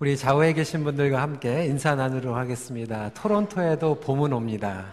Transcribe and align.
우리 0.00 0.16
좌우에 0.16 0.52
계신 0.54 0.82
분들과 0.82 1.22
함께 1.22 1.66
인사 1.66 1.94
나누도록 1.94 2.36
하겠습니다. 2.36 3.12
토론토에도 3.14 4.00
봄은 4.00 4.32
옵니다. 4.32 4.86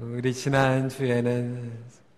우리 0.00 0.34
지난 0.34 0.88
주에는 0.88 1.72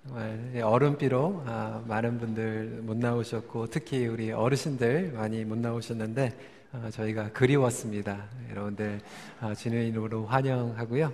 정말 0.06 0.62
얼음비로 0.64 1.42
아, 1.46 1.82
많은 1.86 2.18
분들 2.18 2.80
못 2.84 2.96
나오셨고 2.96 3.66
특히 3.66 4.06
우리 4.06 4.32
어르신들 4.32 5.12
많이 5.12 5.44
못 5.44 5.58
나오셨는데 5.58 6.32
아, 6.72 6.90
저희가 6.90 7.32
그리웠습니다. 7.32 8.28
여러분들 8.50 8.98
아, 9.40 9.54
진행으로 9.54 10.24
환영하고요. 10.24 11.12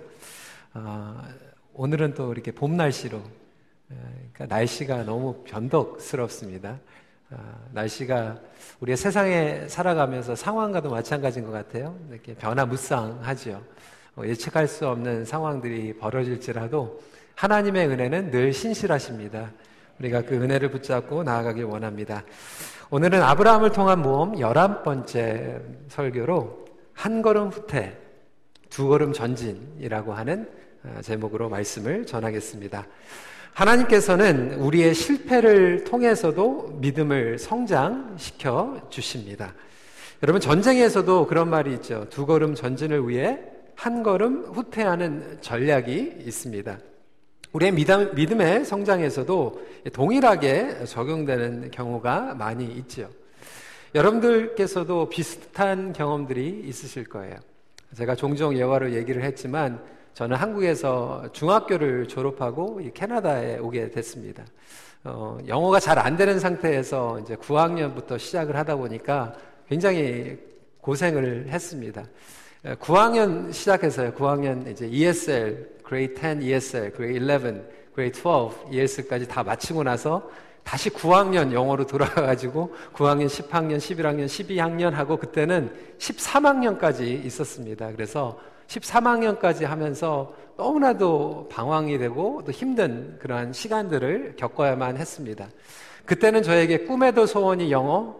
오늘은 1.73 2.13
또 2.13 2.31
이렇게 2.31 2.53
봄 2.53 2.77
날씨로 2.77 3.21
그러니까 3.89 4.45
날씨가 4.45 5.03
너무 5.03 5.43
변덕스럽습니다. 5.43 6.79
날씨가 7.71 8.39
우리가 8.79 8.95
세상에 8.95 9.67
살아가면서 9.67 10.35
상황과도 10.35 10.89
마찬가지인 10.89 11.45
것 11.45 11.51
같아요. 11.51 11.97
이렇게 12.09 12.33
변화무쌍하죠. 12.33 13.61
어, 14.15 14.23
예측할 14.25 14.67
수 14.67 14.87
없는 14.87 15.25
상황들이 15.25 15.97
벌어질지라도 15.97 16.99
하나님의 17.35 17.87
은혜는 17.87 18.31
늘 18.31 18.51
신실하십니다. 18.51 19.51
우리가 19.99 20.23
그 20.23 20.35
은혜를 20.35 20.71
붙잡고 20.71 21.23
나아가길 21.23 21.65
원합니다. 21.65 22.23
오늘은 22.89 23.21
아브라함을 23.21 23.71
통한 23.71 24.01
모험 24.01 24.33
11번째 24.33 25.61
설교로 25.89 26.65
한 26.93 27.21
걸음 27.21 27.49
후퇴, 27.49 27.97
두 28.69 28.87
걸음 28.87 29.13
전진이라고 29.13 30.13
하는 30.13 30.49
어, 30.83 30.99
제목으로 31.01 31.49
말씀을 31.49 32.05
전하겠습니다. 32.05 32.87
하나님께서는 33.53 34.53
우리의 34.55 34.93
실패를 34.93 35.83
통해서도 35.83 36.77
믿음을 36.79 37.37
성장시켜 37.37 38.87
주십니다. 38.89 39.53
여러분, 40.23 40.41
전쟁에서도 40.41 41.27
그런 41.27 41.49
말이 41.49 41.73
있죠. 41.75 42.05
두 42.09 42.25
걸음 42.25 42.55
전진을 42.55 43.07
위해 43.07 43.39
한 43.75 44.03
걸음 44.03 44.45
후퇴하는 44.53 45.37
전략이 45.41 46.17
있습니다. 46.25 46.77
우리의 47.53 47.71
믿음, 47.71 48.41
의 48.41 48.65
성장에서도 48.65 49.61
동일하게 49.93 50.85
적용되는 50.85 51.71
경우가 51.71 52.35
많이 52.35 52.65
있죠. 52.65 53.09
여러분들께서도 53.95 55.09
비슷한 55.09 55.93
경험들이 55.93 56.63
있으실 56.65 57.05
거예요. 57.05 57.37
제가 57.95 58.15
종종 58.15 58.55
예화로 58.55 58.93
얘기를 58.93 59.23
했지만 59.23 59.81
저는 60.19 60.35
한국에서 60.35 61.29
중학교를 61.31 62.05
졸업하고 62.09 62.81
캐나다에 62.93 63.57
오게 63.59 63.89
됐습니다. 63.91 64.43
어, 65.05 65.37
영어가 65.47 65.79
잘 65.79 65.97
안 65.97 66.17
되는 66.17 66.37
상태에서 66.41 67.21
이제 67.21 67.37
9학년부터 67.37 68.19
시작을 68.19 68.57
하다 68.57 68.75
보니까 68.75 69.33
굉장히 69.69 70.37
고생을 70.81 71.47
했습니다. 71.47 72.03
9학년 72.65 73.53
시작해서요. 73.53 74.11
9학년 74.11 74.69
이제 74.69 74.89
ESL, 74.89 75.69
Grade 75.87 76.15
10 76.17 76.43
ESL, 76.43 76.91
Grade 76.93 77.15
11, 77.15 77.63
Grade 77.95 78.21
12 78.21 78.73
ESL까지 78.73 79.25
다 79.25 79.41
마치고 79.41 79.83
나서 79.83 80.29
다시 80.65 80.89
9학년 80.89 81.53
영어로 81.53 81.87
돌아가가지고 81.87 82.75
9학년, 82.91 83.27
10학년, 83.27 83.77
11학년, 83.77 84.25
12학년 84.25 84.91
하고 84.91 85.15
그때는 85.15 85.73
13학년까지 85.97 87.23
있었습니다. 87.23 87.93
그래서 87.93 88.37
13학년까지 88.69 89.65
하면서 89.65 90.33
너무나도 90.55 91.47
방황이 91.49 91.97
되고 91.97 92.41
또 92.45 92.51
힘든 92.51 93.17
그러한 93.19 93.51
시간들을 93.51 94.35
겪어야만 94.37 94.97
했습니다. 94.97 95.47
그때는 96.05 96.43
저에게 96.43 96.79
꿈에도 96.79 97.25
소원이 97.25 97.71
영어, 97.71 98.15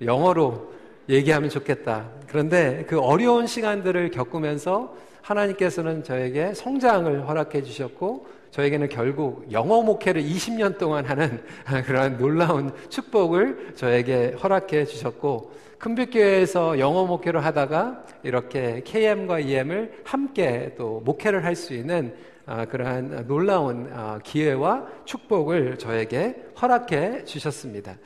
영어로 0.00 0.72
얘기하면 1.08 1.50
좋겠다. 1.50 2.08
그런데 2.26 2.84
그 2.88 3.00
어려운 3.00 3.46
시간들을 3.46 4.10
겪으면서 4.10 4.94
하나님께서는 5.22 6.04
저에게 6.04 6.52
성장을 6.52 7.26
허락해 7.26 7.62
주셨고 7.62 8.26
저에게는 8.50 8.88
결국 8.88 9.50
영어 9.52 9.82
목회를 9.82 10.22
20년 10.22 10.78
동안 10.78 11.04
하는 11.06 11.42
그러한 11.86 12.18
놀라운 12.18 12.72
축복을 12.88 13.72
저에게 13.74 14.36
허락해 14.42 14.84
주셨고 14.84 15.52
큰빛교회에서 15.84 16.78
영어 16.78 17.04
목회를 17.04 17.44
하다가 17.44 18.04
이렇게 18.22 18.80
KM과 18.86 19.40
EM을 19.40 20.00
함께 20.02 20.74
또 20.78 21.02
목회를 21.04 21.44
할 21.44 21.54
수 21.54 21.74
있는 21.74 22.14
아, 22.46 22.64
그러한 22.64 23.26
놀라운 23.28 23.90
아, 23.92 24.18
기회와 24.24 24.86
축복을 25.04 25.76
저에게 25.78 26.36
허락해 26.60 27.24
주셨습니다. 27.24 27.96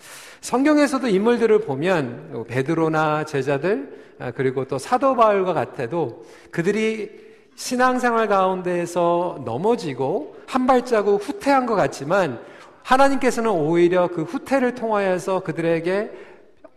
성경에서도 0.40 1.06
인물들을 1.06 1.60
보면 1.60 2.30
뭐 2.32 2.44
베드로나 2.44 3.24
제자들 3.24 3.96
아, 4.18 4.32
그리고 4.32 4.64
또 4.64 4.76
사도 4.76 5.14
바울과 5.14 5.54
같아도 5.54 6.24
그들이 6.50 7.10
신앙생활 7.54 8.26
가운데에서 8.26 9.42
넘어지고 9.44 10.36
한 10.46 10.66
발자국 10.66 11.22
후퇴한 11.22 11.66
것 11.66 11.76
같지만 11.76 12.40
하나님께서는 12.88 13.50
오히려 13.50 14.08
그 14.08 14.22
후퇴를 14.22 14.74
통하여서 14.74 15.40
그들에게 15.40 16.10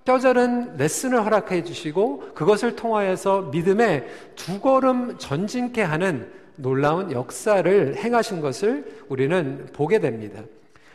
뼈저른 0.06 0.78
레슨을 0.78 1.24
허락해 1.24 1.64
주시고 1.64 2.34
그것을 2.34 2.76
통하여서 2.76 3.44
믿음의 3.54 4.08
두 4.36 4.60
걸음 4.60 5.18
전진케 5.18 5.82
하는 5.82 6.32
놀라운 6.56 7.12
역사를 7.12 7.96
행하신 7.96 8.42
것을 8.42 9.04
우리는 9.10 9.68
보게 9.74 10.00
됩니다. 10.00 10.42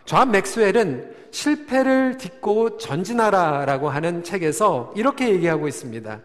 존 0.05 0.31
맥스웰은 0.31 1.15
실패를 1.31 2.17
딛고 2.19 2.79
전진하라라고 2.79 3.89
하는 3.89 4.23
책에서 4.23 4.93
이렇게 4.97 5.29
얘기하고 5.31 5.67
있습니다. 5.69 6.21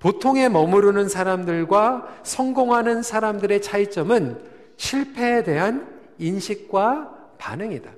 보통에 0.00 0.48
머무르는 0.48 1.08
사람들과 1.08 2.20
성공하는 2.22 3.02
사람들의 3.02 3.62
차이점은 3.62 4.38
실패에 4.76 5.42
대한 5.42 5.86
인식과 6.18 7.34
반응이다. 7.38 7.90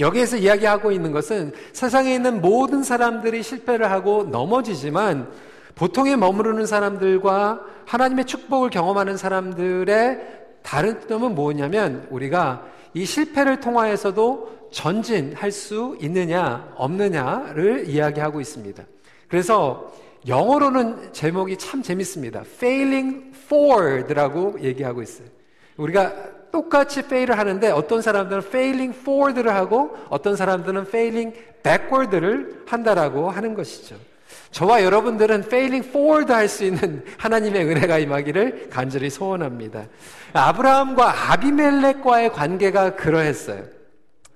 여기에서 0.00 0.36
이야기하고 0.36 0.90
있는 0.90 1.12
것은 1.12 1.52
세상에 1.72 2.14
있는 2.14 2.40
모든 2.40 2.82
사람들이 2.82 3.42
실패를 3.42 3.90
하고 3.90 4.24
넘어지지만 4.24 5.30
보통에 5.74 6.16
머무르는 6.16 6.66
사람들과 6.66 7.60
하나님의 7.86 8.24
축복을 8.24 8.70
경험하는 8.70 9.16
사람들의 9.16 10.40
다른 10.62 11.06
점은 11.08 11.34
뭐냐면 11.34 12.06
우리가 12.10 12.66
이 12.94 13.04
실패를 13.04 13.60
통하여서도 13.60 14.68
전진할 14.72 15.50
수 15.52 15.96
있느냐 16.00 16.72
없느냐를 16.76 17.88
이야기하고 17.88 18.40
있습니다. 18.40 18.82
그래서 19.28 19.92
영어로는 20.26 21.12
제목이 21.12 21.56
참 21.56 21.82
재밌습니다. 21.82 22.40
Failing 22.40 23.32
forward라고 23.46 24.60
얘기하고 24.60 25.02
있어요. 25.02 25.28
우리가 25.76 26.12
똑같이 26.52 27.00
fail을 27.00 27.38
하는데 27.38 27.70
어떤 27.70 28.02
사람들은 28.02 28.42
failing 28.46 28.96
forward를 28.98 29.54
하고 29.54 29.96
어떤 30.08 30.36
사람들은 30.36 30.82
failing 30.88 31.36
backward를 31.62 32.64
한다라고 32.66 33.30
하는 33.30 33.54
것이죠. 33.54 33.96
저와 34.50 34.82
여러분들은 34.82 35.44
failing 35.46 35.86
forward 35.86 36.32
할 36.32 36.48
수 36.48 36.64
있는 36.64 37.04
하나님의 37.18 37.64
은혜가 37.66 37.98
임하기를 37.98 38.68
간절히 38.70 39.10
소원합니다. 39.10 39.86
아브라함과 40.32 41.32
아비멜렉과의 41.32 42.32
관계가 42.32 42.96
그러했어요. 42.96 43.62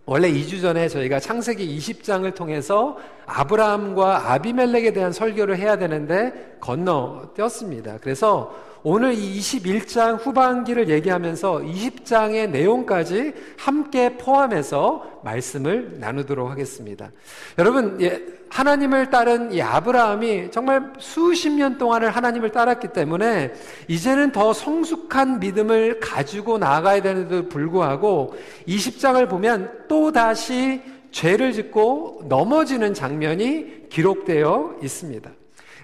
원래 0.06 0.30
2주 0.30 0.60
전에 0.60 0.88
저희가 0.88 1.18
창세기 1.18 1.78
20장을 1.78 2.32
통해서 2.34 2.98
아브라함과 3.26 4.32
아비멜렉에 4.32 4.92
대한 4.92 5.12
설교를 5.12 5.56
해야 5.56 5.76
되는데 5.76 6.56
건너뛰었습니다. 6.60 7.98
그래서 8.02 8.54
오늘 8.86 9.14
이 9.14 9.40
21장 9.40 10.18
후반기를 10.20 10.90
얘기하면서 10.90 11.60
20장의 11.60 12.50
내용까지 12.50 13.32
함께 13.56 14.18
포함해서 14.18 15.20
말씀을 15.24 15.96
나누도록 16.00 16.50
하겠습니다. 16.50 17.10
여러분, 17.58 17.98
예, 18.02 18.22
하나님을 18.50 19.08
따른 19.08 19.52
이 19.54 19.62
아브라함이 19.62 20.50
정말 20.50 20.92
수십 20.98 21.50
년 21.50 21.78
동안을 21.78 22.10
하나님을 22.10 22.50
따랐기 22.50 22.88
때문에 22.88 23.54
이제는 23.88 24.32
더 24.32 24.52
성숙한 24.52 25.40
믿음을 25.40 25.98
가지고 25.98 26.58
나아가야 26.58 27.00
되는데도 27.00 27.48
불구하고 27.48 28.34
20장을 28.68 29.26
보면 29.30 29.86
또 29.88 30.12
다시 30.12 30.82
죄를 31.10 31.54
짓고 31.54 32.26
넘어지는 32.28 32.92
장면이 32.92 33.88
기록되어 33.88 34.76
있습니다. 34.82 35.30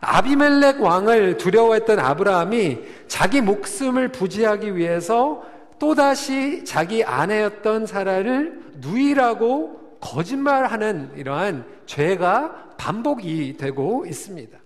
아비멜렉 0.01 0.81
왕을 0.83 1.37
두려워했던 1.37 1.99
아브라함이 1.99 2.79
자기 3.07 3.41
목숨을 3.41 4.09
부지하기 4.09 4.77
위해서 4.77 5.43
또다시 5.79 6.65
자기 6.65 7.05
아내였던 7.05 7.87
사라를 7.87 8.61
누이라고 8.77 9.99
거짓말하는 10.01 11.13
이러한 11.17 11.65
죄가 11.87 12.75
반복이 12.79 13.57
되고 13.59 14.07
있습니다. 14.07 14.59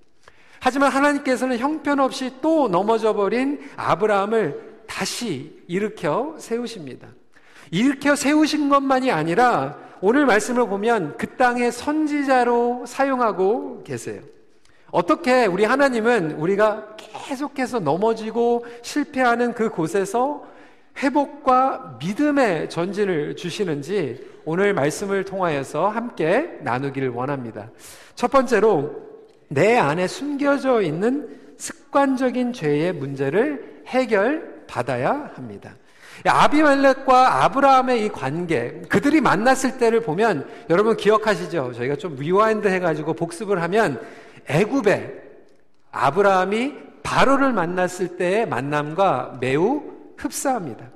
하지만 0.61 0.91
하나님께서는 0.93 1.59
형편없이 1.59 2.35
또 2.41 2.69
넘어져 2.69 3.13
버린 3.15 3.61
아브라함을 3.77 4.83
다시 4.87 5.63
일으켜 5.67 6.37
세우십니다. 6.39 7.09
일으켜 7.71 8.15
세우신 8.15 8.69
것만이 8.69 9.11
아니라 9.11 9.77
오늘 10.01 10.27
말씀을 10.27 10.67
보면 10.69 11.17
그 11.17 11.37
땅의 11.37 11.73
선지자로 11.73 12.85
사용하고 12.87 13.83
계세요. 13.83 14.21
어떻게 14.95 15.45
우리 15.47 15.65
하나님은 15.65 16.37
우리가 16.39 16.95
계속해서 16.97 17.81
넘어지고 17.81 18.65
실패하는 18.83 19.53
그 19.53 19.69
곳에서 19.69 20.47
회복과 20.99 21.97
믿음의 21.99 22.71
전진을 22.71 23.35
주시는지 23.35 24.25
오늘 24.45 24.73
말씀을 24.73 25.25
통하여서 25.25 25.89
함께 25.89 26.61
나누기를 26.61 27.09
원합니다. 27.09 27.71
첫 28.15 28.31
번째로 28.31 28.95
내 29.49 29.77
안에 29.77 30.07
숨겨져 30.07 30.81
있는 30.81 31.41
습관적인 31.59 32.53
죄의 32.53 32.93
문제를 32.93 33.83
해결받아야 33.89 35.33
합니다. 35.35 35.75
아비멜렉과 36.25 37.45
아브라함의 37.45 38.05
이 38.05 38.09
관계, 38.11 38.81
그들이 38.89 39.21
만났을 39.21 39.77
때를 39.79 40.03
보면 40.03 40.49
여러분 40.71 40.97
기억하시죠? 40.97 41.73
저희가 41.73 41.97
좀 41.97 42.15
rewind 42.15 42.69
해가지고 42.69 43.15
복습을 43.15 43.61
하면 43.61 44.01
애굽에 44.47 45.23
아브라함이 45.91 46.75
바로를 47.03 47.53
만났을 47.53 48.17
때의 48.17 48.49
만남과 48.49 49.39
매우 49.41 49.83
흡사합니다. 50.17 50.91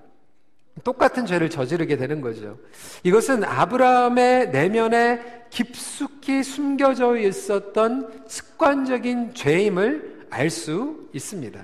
똑같은 0.84 1.26
죄를 1.26 1.50
저지르게 1.50 1.96
되는 1.96 2.20
거죠. 2.20 2.58
이것은 3.02 3.44
아브라함의 3.44 4.50
내면에 4.50 5.20
깊숙이 5.50 6.42
숨겨져 6.42 7.16
있었던 7.16 8.24
습관적인 8.26 9.34
죄임을 9.34 10.26
알 10.30 10.50
수 10.50 11.08
있습니다. 11.12 11.60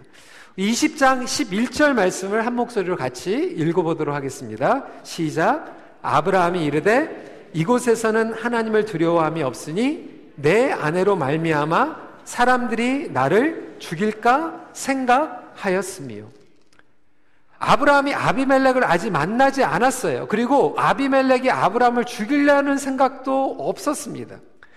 20장 0.58 1.24
11절 1.24 1.92
말씀을 1.94 2.46
한 2.46 2.54
목소리로 2.54 2.96
같이 2.96 3.34
읽어보도록 3.34 4.14
하겠습니다. 4.14 4.86
시작. 5.02 5.98
아브라함이 6.02 6.64
이르되 6.64 7.50
이곳에서는 7.52 8.34
하나님을 8.34 8.84
두려워함이 8.84 9.42
없으니 9.42 10.13
내 10.36 10.72
아내로 10.72 11.16
말미암아 11.16 11.96
사람들이 12.24 13.10
나를 13.12 13.76
죽일까 13.78 14.68
생각하였으며 14.72 16.24
아브라함이 17.58 18.14
아비멜렉을 18.14 18.84
아직 18.84 19.10
만나지 19.10 19.64
않았어요. 19.64 20.26
그리고 20.28 20.74
아비멜렉이 20.76 21.50
아브라함을 21.50 22.04
죽이려는 22.04 22.76
생각도 22.76 23.56
없었습니다. 23.58 24.36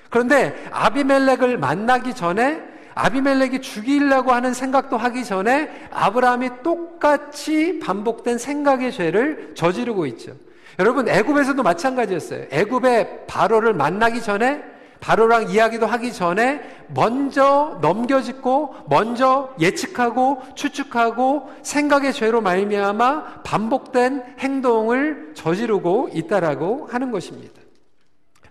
그런데 0.10 0.56
아비멜렉을 0.72 1.58
만나기 1.58 2.14
전에 2.14 2.62
아비멜렉이 2.96 3.62
죽이려고 3.62 4.32
하는 4.32 4.54
생각도 4.54 4.98
하기 4.98 5.26
전에 5.26 5.70
아브라함이 5.92 6.64
똑같이 6.64 7.80
반복된 7.80 8.38
생각의 8.38 8.92
죄를 8.92 9.52
저지르고 9.56 10.06
있죠. 10.08 10.34
여러분 10.80 11.10
애굽에서도 11.10 11.62
마찬가지였어요. 11.62 12.46
애굽의 12.52 13.26
바로를 13.28 13.74
만나기 13.74 14.22
전에 14.22 14.64
바로랑 15.00 15.50
이야기도 15.50 15.86
하기 15.86 16.12
전에 16.14 16.62
먼저 16.94 17.78
넘겨짚고 17.82 18.76
먼저 18.90 19.54
예측하고 19.60 20.42
추측하고 20.56 21.50
생각의 21.62 22.14
죄로 22.14 22.42
말미암아 22.42 23.44
반복된 23.44 24.24
행동을 24.40 25.32
저지르고 25.36 26.10
있다라고 26.14 26.88
하는 26.88 27.12
것입니다. 27.12 27.62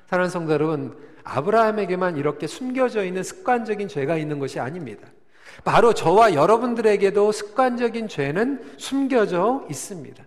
사랑하는 0.08 0.30
성도 0.30 0.52
여러분, 0.52 0.96
아브라함에게만 1.24 2.16
이렇게 2.16 2.46
숨겨져 2.46 3.04
있는 3.04 3.22
습관적인 3.22 3.88
죄가 3.88 4.16
있는 4.16 4.38
것이 4.38 4.60
아닙니다. 4.60 5.08
바로 5.64 5.92
저와 5.92 6.34
여러분들에게도 6.34 7.32
습관적인 7.32 8.08
죄는 8.08 8.74
숨겨져 8.76 9.66
있습니다. 9.68 10.24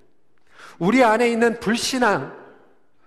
우리 0.80 1.04
안에 1.04 1.30
있는 1.30 1.60
불신앙, 1.60 2.34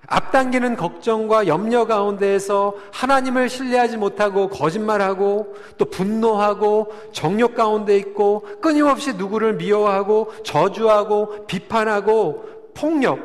앞당기는 0.06 0.76
걱정과 0.76 1.46
염려 1.46 1.86
가운데에서 1.86 2.74
하나님을 2.92 3.48
신뢰하지 3.48 3.96
못하고 3.96 4.48
거짓말하고 4.48 5.54
또 5.78 5.84
분노하고 5.84 6.92
정욕 7.12 7.54
가운데 7.54 7.96
있고 7.96 8.46
끊임없이 8.60 9.14
누구를 9.14 9.54
미워하고 9.54 10.32
저주하고 10.44 11.46
비판하고 11.46 12.44
폭력, 12.74 13.20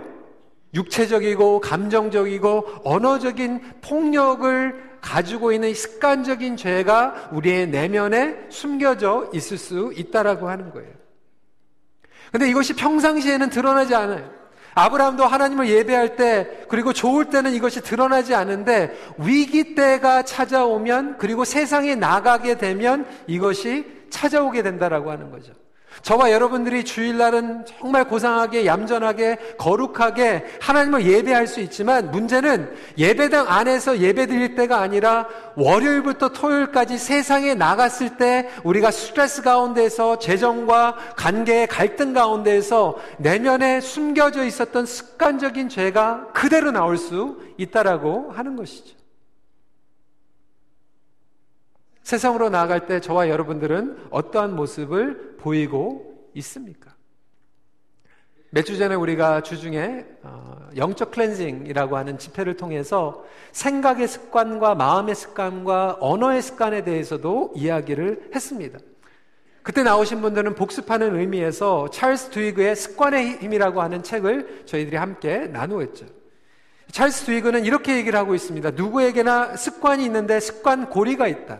육체적이고 0.73 1.61
감정적이고 1.61 2.65
언어적인 2.83 3.61
폭력을 3.81 4.87
가지고 5.01 5.51
있는 5.51 5.73
습관적인 5.73 6.57
죄가 6.57 7.29
우리의 7.31 7.67
내면에 7.67 8.37
숨겨져 8.49 9.29
있을 9.33 9.57
수 9.57 9.91
있다라고 9.95 10.49
하는 10.49 10.71
거예요. 10.71 10.91
근데 12.31 12.49
이것이 12.49 12.73
평상시에는 12.73 13.49
드러나지 13.49 13.95
않아요. 13.95 14.36
아브라함도 14.77 15.25
하나님을 15.25 15.69
예배할 15.69 16.15
때 16.15 16.47
그리고 16.69 16.93
좋을 16.93 17.25
때는 17.25 17.53
이것이 17.53 17.81
드러나지 17.81 18.35
않는데 18.35 18.95
위기 19.17 19.73
때가 19.73 20.21
찾아오면 20.21 21.17
그리고 21.17 21.45
세상에 21.45 21.95
나가게 21.95 22.59
되면 22.59 23.07
이것이 23.25 23.85
찾아오게 24.11 24.61
된다라고 24.61 25.09
하는 25.09 25.31
거죠. 25.31 25.53
저와 26.01 26.31
여러분들이 26.31 26.83
주일날은 26.83 27.65
정말 27.65 28.05
고상하게, 28.05 28.65
얌전하게, 28.65 29.55
거룩하게 29.57 30.45
하나님을 30.61 31.05
예배할 31.05 31.47
수 31.47 31.59
있지만 31.61 32.11
문제는 32.11 32.73
예배당 32.97 33.47
안에서 33.47 33.99
예배 33.99 34.27
드릴 34.27 34.55
때가 34.55 34.79
아니라 34.79 35.27
월요일부터 35.55 36.29
토요일까지 36.29 36.97
세상에 36.97 37.53
나갔을 37.53 38.17
때 38.17 38.49
우리가 38.63 38.91
스트레스 38.91 39.41
가운데서 39.41 40.19
재정과 40.19 40.95
관계의 41.15 41.67
갈등 41.67 42.13
가운데에서 42.13 42.95
내면에 43.17 43.81
숨겨져 43.81 44.45
있었던 44.45 44.85
습관적인 44.85 45.69
죄가 45.69 46.27
그대로 46.33 46.71
나올 46.71 46.97
수 46.97 47.37
있다라고 47.57 48.31
하는 48.31 48.55
것이죠. 48.55 48.96
세상으로 52.07 52.47
나아갈 52.47 52.85
때 52.85 53.01
저와 53.01 53.27
여러분들은 53.27 53.97
어떠한 54.11 54.55
모습을 54.55 55.35
보이고 55.41 56.29
있습니까? 56.35 56.95
몇 58.49 58.63
주 58.63 58.77
전에 58.77 58.95
우리가 58.95 59.41
주중에 59.43 60.05
어, 60.23 60.69
영적 60.77 61.11
클렌징이라고 61.11 61.97
하는 61.97 62.17
집회를 62.17 62.55
통해서 62.55 63.25
생각의 63.51 64.07
습관과 64.07 64.75
마음의 64.75 65.15
습관과 65.15 65.97
언어의 65.99 66.41
습관에 66.41 66.85
대해서도 66.85 67.51
이야기를 67.57 68.29
했습니다. 68.33 68.79
그때 69.61 69.83
나오신 69.83 70.21
분들은 70.21 70.55
복습하는 70.55 71.13
의미에서 71.13 71.89
찰스 71.89 72.29
드위그의 72.29 72.77
습관의 72.77 73.39
힘이라고 73.39 73.81
하는 73.81 74.01
책을 74.01 74.63
저희들이 74.65 74.95
함께 74.95 75.39
나누었죠. 75.47 76.05
찰스 76.89 77.25
드위그는 77.25 77.65
이렇게 77.65 77.97
얘기를 77.97 78.17
하고 78.17 78.33
있습니다. 78.33 78.71
누구에게나 78.71 79.57
습관이 79.57 80.05
있는데 80.05 80.39
습관 80.39 80.89
고리가 80.89 81.27
있다. 81.27 81.59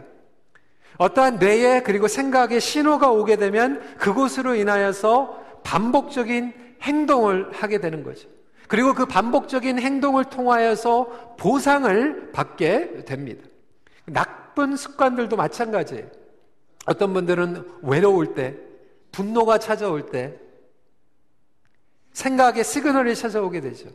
어떠한 0.98 1.38
뇌에 1.40 1.82
그리고 1.84 2.08
생각에 2.08 2.60
신호가 2.60 3.12
오게 3.12 3.36
되면 3.36 3.82
그곳으로 3.98 4.56
인하여서 4.56 5.46
반복적인 5.64 6.54
행동을 6.82 7.52
하게 7.54 7.80
되는 7.80 8.04
거죠. 8.04 8.30
그리고 8.68 8.94
그 8.94 9.06
반복적인 9.06 9.80
행동을 9.80 10.26
통하여서 10.26 11.36
보상을 11.38 12.32
받게 12.32 13.06
됩니다. 13.06 13.48
나쁜 14.06 14.76
습관들도 14.76 15.36
마찬가지예요. 15.36 16.08
어떤 16.86 17.14
분들은 17.14 17.80
외로울 17.84 18.34
때, 18.34 18.56
분노가 19.12 19.58
찾아올 19.58 20.08
때, 20.08 20.38
생각의 22.14 22.64
시그널이 22.64 23.16
찾아오게 23.16 23.62
되죠. 23.62 23.90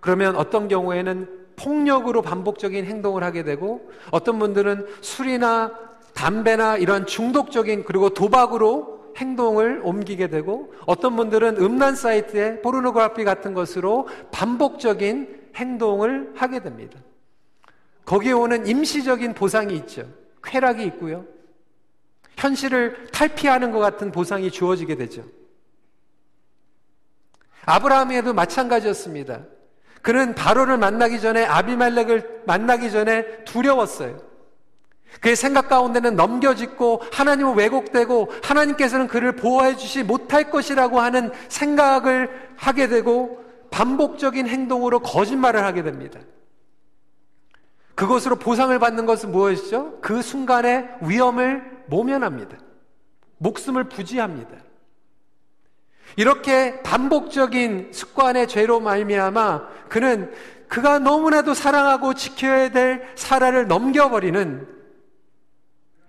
그러면 0.00 0.36
어떤 0.36 0.68
경우에는 0.68 1.46
폭력으로 1.56 2.20
반복적인 2.20 2.84
행동을 2.84 3.22
하게 3.22 3.44
되고 3.44 3.90
어떤 4.10 4.38
분들은 4.38 4.86
술이나 5.00 5.72
담배나 6.14 6.76
이런 6.76 7.06
중독적인 7.06 7.84
그리고 7.84 8.10
도박으로 8.10 9.12
행동을 9.16 9.80
옮기게 9.84 10.28
되고 10.28 10.72
어떤 10.86 11.16
분들은 11.16 11.58
음란 11.58 11.94
사이트에 11.94 12.62
포르노그라피 12.62 13.24
같은 13.24 13.54
것으로 13.54 14.08
반복적인 14.32 15.50
행동을 15.56 16.32
하게 16.34 16.60
됩니다. 16.60 16.98
거기에 18.04 18.32
오는 18.32 18.66
임시적인 18.66 19.34
보상이 19.34 19.74
있죠. 19.76 20.08
쾌락이 20.42 20.84
있고요. 20.86 21.24
현실을 22.36 23.08
탈피하는 23.12 23.70
것 23.70 23.78
같은 23.78 24.10
보상이 24.10 24.50
주어지게 24.50 24.96
되죠. 24.96 25.24
아브라함에도 27.66 28.34
마찬가지였습니다. 28.34 29.44
그는 30.02 30.34
바로를 30.34 30.76
만나기 30.76 31.18
전에 31.20 31.44
아비말렉을 31.44 32.42
만나기 32.46 32.90
전에 32.90 33.44
두려웠어요. 33.44 34.33
그의 35.20 35.36
생각 35.36 35.68
가운데는 35.68 36.16
넘겨짓고 36.16 37.02
하나님은 37.12 37.54
왜곡되고 37.56 38.32
하나님께서는 38.42 39.08
그를 39.08 39.32
보호해 39.36 39.76
주지 39.76 40.02
못할 40.02 40.50
것이라고 40.50 41.00
하는 41.00 41.30
생각을 41.48 42.30
하게 42.56 42.88
되고 42.88 43.42
반복적인 43.70 44.46
행동으로 44.46 45.00
거짓말을 45.00 45.64
하게 45.64 45.82
됩니다. 45.82 46.20
그것으로 47.94 48.36
보상을 48.36 48.76
받는 48.78 49.06
것은 49.06 49.30
무엇이죠? 49.32 49.98
그 50.00 50.20
순간의 50.20 50.88
위험을 51.02 51.62
모면합니다. 51.86 52.56
목숨을 53.38 53.84
부지합니다. 53.84 54.50
이렇게 56.16 56.80
반복적인 56.82 57.90
습관의 57.92 58.48
죄로 58.48 58.80
말미암아 58.80 59.68
그는 59.88 60.32
그가 60.68 60.98
너무나도 60.98 61.54
사랑하고 61.54 62.14
지켜야 62.14 62.70
될 62.70 63.06
사라를 63.16 63.66
넘겨버리는 63.68 64.66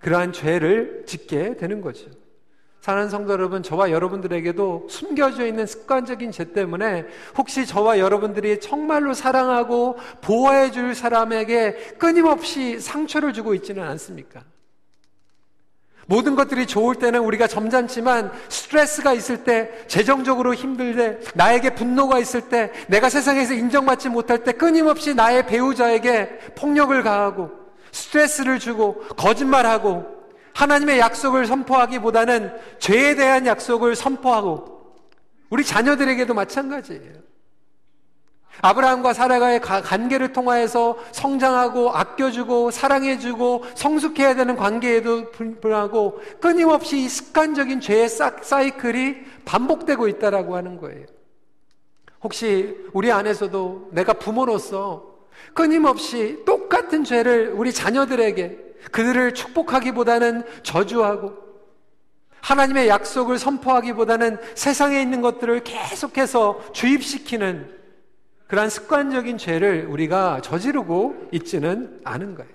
그러한 0.00 0.32
죄를 0.32 1.04
짓게 1.06 1.56
되는 1.56 1.80
거죠. 1.80 2.10
사랑하는 2.86 3.10
성도 3.10 3.32
여러분, 3.32 3.64
저와 3.64 3.90
여러분들에게도 3.90 4.86
숨겨져 4.88 5.44
있는 5.44 5.66
습관적인 5.66 6.30
죄 6.30 6.52
때문에 6.52 7.04
혹시 7.36 7.66
저와 7.66 7.98
여러분들이 7.98 8.60
정말로 8.60 9.12
사랑하고 9.12 9.96
보호해 10.20 10.70
줄 10.70 10.94
사람에게 10.94 11.96
끊임없이 11.98 12.78
상처를 12.78 13.32
주고 13.32 13.54
있지는 13.54 13.82
않습니까? 13.82 14.44
모든 16.06 16.36
것들이 16.36 16.66
좋을 16.66 16.94
때는 16.94 17.18
우리가 17.22 17.48
점잖지만 17.48 18.30
스트레스가 18.48 19.12
있을 19.14 19.42
때, 19.42 19.68
재정적으로 19.88 20.54
힘들 20.54 20.94
때, 20.94 21.18
나에게 21.34 21.74
분노가 21.74 22.20
있을 22.20 22.42
때, 22.42 22.70
내가 22.86 23.08
세상에서 23.08 23.54
인정받지 23.54 24.10
못할 24.10 24.44
때 24.44 24.52
끊임없이 24.52 25.12
나의 25.12 25.44
배우자에게 25.46 26.38
폭력을 26.54 27.02
가하고 27.02 27.65
스트레스를 27.96 28.58
주고 28.58 29.00
거짓말하고 29.16 30.04
하나님의 30.52 30.98
약속을 30.98 31.46
선포하기보다는 31.46 32.52
죄에 32.78 33.14
대한 33.14 33.46
약속을 33.46 33.96
선포하고 33.96 34.94
우리 35.50 35.64
자녀들에게도 35.64 36.34
마찬가지예요. 36.34 37.26
아브라함과 38.62 39.12
사라가의 39.12 39.60
관계를 39.60 40.32
통하여서 40.32 40.98
성장하고 41.12 41.90
아껴주고 41.90 42.70
사랑해주고 42.70 43.64
성숙해야 43.74 44.34
되는 44.34 44.56
관계에도 44.56 45.30
불구하고 45.30 46.20
끊임없이 46.40 47.00
이 47.00 47.08
습관적인 47.08 47.80
죄의 47.80 48.08
사이클이 48.08 49.16
반복되고 49.44 50.08
있다라고 50.08 50.56
하는 50.56 50.78
거예요. 50.78 51.04
혹시 52.22 52.76
우리 52.94 53.12
안에서도 53.12 53.90
내가 53.92 54.14
부모로서 54.14 55.15
끊임없이 55.54 56.42
똑같은 56.44 57.04
죄를 57.04 57.52
우리 57.54 57.72
자녀들에게 57.72 58.66
그들을 58.92 59.34
축복하기보다는 59.34 60.44
저주하고 60.62 61.46
하나님의 62.40 62.88
약속을 62.88 63.38
선포하기보다는 63.38 64.38
세상에 64.54 65.00
있는 65.00 65.20
것들을 65.20 65.64
계속해서 65.64 66.72
주입시키는 66.72 67.74
그러한 68.46 68.70
습관적인 68.70 69.38
죄를 69.38 69.86
우리가 69.86 70.40
저지르고 70.42 71.28
있지는 71.32 72.00
않은 72.04 72.36
거예요. 72.36 72.52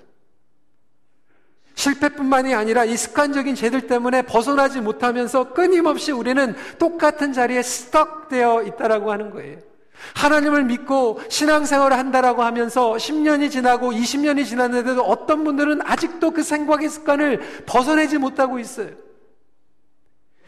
실패뿐만이 1.75 2.53
아니라 2.53 2.85
이 2.85 2.95
습관적인 2.95 3.55
죄들 3.55 3.87
때문에 3.87 4.21
벗어나지 4.21 4.79
못하면서 4.81 5.53
끊임없이 5.53 6.11
우리는 6.11 6.55
똑같은 6.77 7.33
자리에 7.33 7.61
스떡되어 7.61 8.63
있다라고 8.63 9.11
하는 9.11 9.31
거예요. 9.31 9.70
하나님을 10.15 10.65
믿고 10.65 11.21
신앙생활을 11.29 11.97
한다라고 11.97 12.43
하면서 12.43 12.93
10년이 12.93 13.51
지나고 13.51 13.91
20년이 13.91 14.45
지났는데도 14.45 15.01
어떤 15.01 15.43
분들은 15.43 15.81
아직도 15.83 16.31
그 16.31 16.43
생각의 16.43 16.89
습관을 16.89 17.63
벗어내지 17.65 18.17
못하고 18.17 18.59
있어요. 18.59 18.89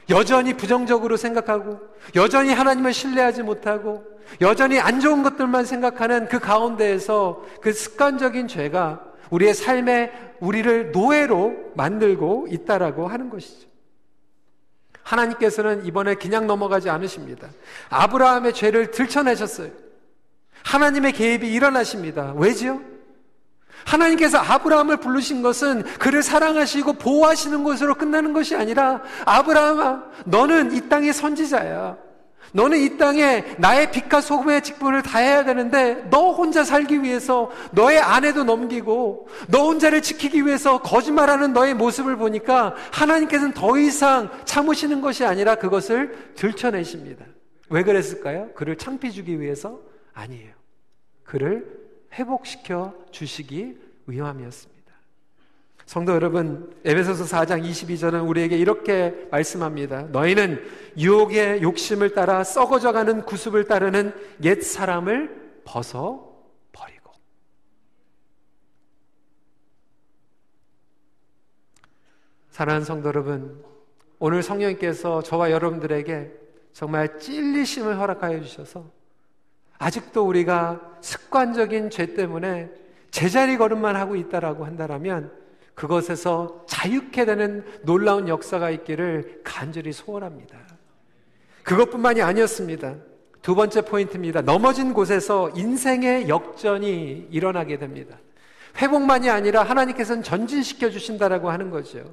여전히 0.09 0.53
부정적으로 0.53 1.15
생각하고, 1.15 1.79
여전히 2.15 2.51
하나님을 2.51 2.93
신뢰하지 2.93 3.43
못하고, 3.43 4.03
여전히 4.41 4.79
안 4.79 4.99
좋은 4.99 5.23
것들만 5.23 5.65
생각하는 5.65 6.27
그 6.27 6.39
가운데에서 6.39 7.43
그 7.61 7.71
습관적인 7.71 8.47
죄가 8.47 9.01
우리의 9.29 9.53
삶에 9.53 10.11
우리를 10.39 10.91
노예로 10.91 11.53
만들고 11.75 12.47
있다라고 12.49 13.07
하는 13.07 13.29
것이죠. 13.29 13.72
하나님께서는 15.03 15.85
이번에 15.85 16.15
그냥 16.15 16.47
넘어가지 16.47 16.89
않으십니다. 16.89 17.49
아브라함의 17.89 18.53
죄를 18.53 18.91
들춰내셨어요. 18.91 19.69
하나님의 20.63 21.13
개입이 21.13 21.51
일어나십니다. 21.51 22.33
왜지요? 22.37 22.81
하나님께서 23.85 24.37
아브라함을 24.37 24.97
부르신 24.97 25.41
것은 25.41 25.83
그를 25.99 26.23
사랑하시고 26.23 26.93
보호하시는 26.93 27.63
것으로 27.63 27.95
끝나는 27.95 28.31
것이 28.33 28.55
아니라 28.55 29.01
아브라함아, 29.25 30.03
너는 30.25 30.71
이 30.73 30.87
땅의 30.87 31.13
선지자야. 31.13 31.97
너는 32.53 32.79
이 32.79 32.97
땅에 32.97 33.43
나의 33.57 33.91
빛과 33.91 34.21
소금의 34.21 34.63
직분을 34.63 35.01
다해야 35.01 35.43
되는데 35.43 36.07
너 36.09 36.31
혼자 36.31 36.63
살기 36.63 37.03
위해서 37.03 37.51
너의 37.71 37.99
아내도 37.99 38.43
넘기고 38.43 39.27
너 39.49 39.65
혼자를 39.65 40.01
지키기 40.01 40.45
위해서 40.45 40.81
거짓말하는 40.81 41.53
너의 41.53 41.73
모습을 41.73 42.15
보니까 42.15 42.75
하나님께서는 42.91 43.53
더 43.53 43.77
이상 43.77 44.29
참으시는 44.45 45.01
것이 45.01 45.25
아니라 45.25 45.55
그것을 45.55 46.33
들춰내십니다. 46.35 47.25
왜 47.69 47.83
그랬을까요? 47.83 48.51
그를 48.53 48.77
창피 48.77 49.11
주기 49.11 49.41
위해서 49.41 49.79
아니에요. 50.13 50.53
그를 51.23 51.65
회복시켜 52.13 52.93
주시기 53.11 53.77
위함이었습니다. 54.05 54.72
성도 55.85 56.13
여러분, 56.13 56.73
에베소서 56.85 57.25
4장 57.25 57.63
22절은 57.63 58.27
우리에게 58.27 58.57
이렇게 58.57 59.27
말씀합니다. 59.31 60.03
너희는 60.03 60.63
유혹의 60.97 61.61
욕심을 61.61 62.13
따라 62.13 62.43
썩어져가는 62.43 63.23
구습을 63.25 63.65
따르는 63.65 64.13
옛 64.43 64.61
사람을 64.61 65.61
벗어 65.65 66.33
버리고. 66.71 67.11
사랑하는 72.51 72.85
성도 72.85 73.09
여러분, 73.09 73.61
오늘 74.19 74.41
성령님께서 74.41 75.21
저와 75.21 75.51
여러분들에게 75.51 76.31
정말 76.71 77.19
찔리심을 77.19 77.99
허락하여 77.99 78.41
주셔서 78.41 78.89
아직도 79.77 80.25
우리가 80.25 80.97
습관적인 81.01 81.89
죄 81.89 82.13
때문에 82.13 82.71
제자리 83.11 83.57
걸음만 83.57 83.97
하고 83.97 84.15
있다라고 84.15 84.65
한다면 84.65 85.42
그것에서 85.75 86.63
자유케 86.67 87.25
되는 87.25 87.65
놀라운 87.83 88.27
역사가 88.27 88.69
있기를 88.69 89.41
간절히 89.43 89.91
소원합니다. 89.91 90.57
그것뿐만이 91.63 92.21
아니었습니다. 92.21 92.95
두 93.41 93.55
번째 93.55 93.81
포인트입니다. 93.81 94.41
넘어진 94.41 94.93
곳에서 94.93 95.49
인생의 95.55 96.29
역전이 96.29 97.27
일어나게 97.31 97.77
됩니다. 97.77 98.17
회복만이 98.77 99.29
아니라 99.29 99.63
하나님께서는 99.63 100.23
전진시켜 100.23 100.89
주신다라고 100.89 101.49
하는 101.49 101.69
거죠. 101.69 102.03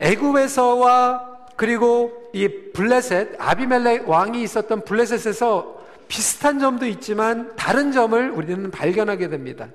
애굽에서와 0.00 1.36
그리고 1.56 2.30
이 2.32 2.48
블레셋 2.72 3.36
아비멜렉 3.38 4.08
왕이 4.08 4.42
있었던 4.42 4.84
블레셋에서 4.84 5.75
비슷한 6.08 6.58
점도 6.58 6.86
있지만 6.86 7.54
다른 7.56 7.92
점을 7.92 8.30
우리는 8.30 8.70
발견하게 8.70 9.28
됩니다. 9.28 9.68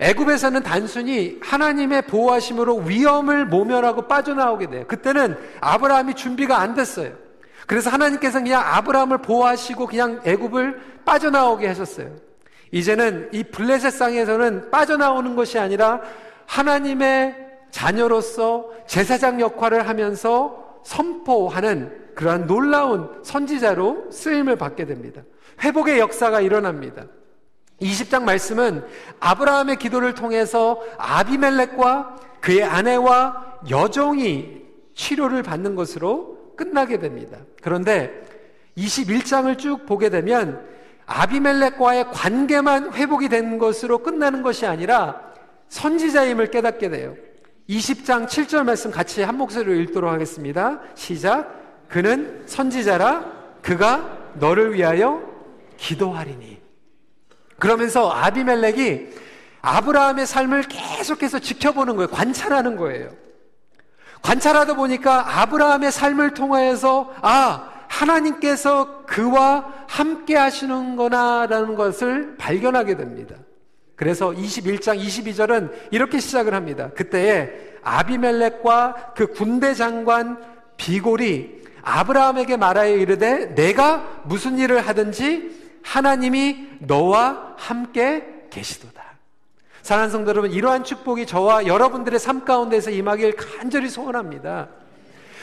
애굽에서는 0.00 0.62
단순히 0.62 1.38
하나님의 1.42 2.02
보호하심으로 2.02 2.78
위험을 2.78 3.46
모면하고 3.46 4.08
빠져나오게 4.08 4.70
돼요. 4.70 4.84
그때는 4.86 5.36
아브라함이 5.60 6.14
준비가 6.14 6.60
안 6.60 6.74
됐어요. 6.74 7.12
그래서 7.66 7.90
하나님께서 7.90 8.40
그냥 8.40 8.62
아브라함을 8.64 9.18
보호하시고 9.18 9.86
그냥 9.86 10.20
애굽을 10.24 11.02
빠져나오게 11.04 11.66
하셨어요. 11.66 12.10
이제는 12.72 13.30
이 13.32 13.44
블레셋 13.44 13.92
상에서는 13.92 14.70
빠져나오는 14.70 15.36
것이 15.36 15.58
아니라 15.58 16.00
하나님의 16.46 17.36
자녀로서 17.70 18.70
제사장 18.86 19.40
역할을 19.40 19.88
하면서 19.88 20.80
선포하는 20.84 22.04
그러한 22.14 22.46
놀라운 22.46 23.10
선지자로 23.22 24.10
쓰임을 24.10 24.56
받게 24.56 24.86
됩니다. 24.86 25.22
회복의 25.62 25.98
역사가 25.98 26.40
일어납니다. 26.40 27.06
20장 27.80 28.22
말씀은 28.22 28.84
아브라함의 29.20 29.76
기도를 29.76 30.14
통해서 30.14 30.80
아비멜렉과 30.98 32.16
그의 32.40 32.62
아내와 32.62 33.60
여종이 33.70 34.62
치료를 34.94 35.42
받는 35.42 35.74
것으로 35.74 36.54
끝나게 36.56 36.98
됩니다. 36.98 37.38
그런데 37.62 38.22
21장을 38.76 39.56
쭉 39.58 39.86
보게 39.86 40.08
되면 40.08 40.64
아비멜렉과의 41.06 42.10
관계만 42.12 42.92
회복이 42.94 43.28
된 43.28 43.58
것으로 43.58 43.98
끝나는 43.98 44.42
것이 44.42 44.66
아니라 44.66 45.20
선지자임을 45.68 46.50
깨닫게 46.50 46.88
돼요. 46.90 47.16
20장 47.68 48.26
7절 48.26 48.64
말씀 48.64 48.90
같이 48.90 49.22
한 49.22 49.36
목소리로 49.36 49.74
읽도록 49.80 50.10
하겠습니다. 50.10 50.80
시작. 50.94 51.62
그는 51.88 52.42
선지자라 52.46 53.60
그가 53.62 54.18
너를 54.34 54.74
위하여 54.74 55.33
기도하리니. 55.84 56.58
그러면서 57.58 58.10
아비멜렉이 58.10 59.08
아브라함의 59.60 60.26
삶을 60.26 60.62
계속해서 60.62 61.38
지켜보는 61.38 61.96
거예요. 61.96 62.10
관찰하는 62.10 62.76
거예요. 62.76 63.10
관찰하다 64.22 64.74
보니까 64.74 65.40
아브라함의 65.42 65.92
삶을 65.92 66.34
통하여서 66.34 67.14
아, 67.20 67.70
하나님께서 67.88 69.04
그와 69.06 69.72
함께 69.86 70.36
하시는구나라는 70.36 71.74
것을 71.74 72.36
발견하게 72.38 72.96
됩니다. 72.96 73.36
그래서 73.94 74.30
21장 74.30 74.98
22절은 74.98 75.70
이렇게 75.92 76.18
시작을 76.18 76.54
합니다. 76.54 76.90
그때에 76.94 77.50
아비멜렉과 77.82 79.12
그 79.14 79.28
군대 79.28 79.74
장관 79.74 80.42
비골이 80.76 81.62
아브라함에게 81.82 82.56
말하여 82.56 82.96
이르되 82.96 83.54
내가 83.54 84.22
무슨 84.24 84.58
일을 84.58 84.80
하든지 84.80 85.63
하나님이 85.84 86.66
너와 86.80 87.54
함께 87.56 88.24
계시도다. 88.50 89.02
사랑하는 89.82 90.10
성도 90.10 90.30
여러분, 90.30 90.50
이러한 90.50 90.82
축복이 90.82 91.26
저와 91.26 91.66
여러분들의 91.66 92.18
삶 92.18 92.44
가운데서 92.44 92.90
임하길 92.90 93.36
간절히 93.36 93.88
소원합니다. 93.90 94.68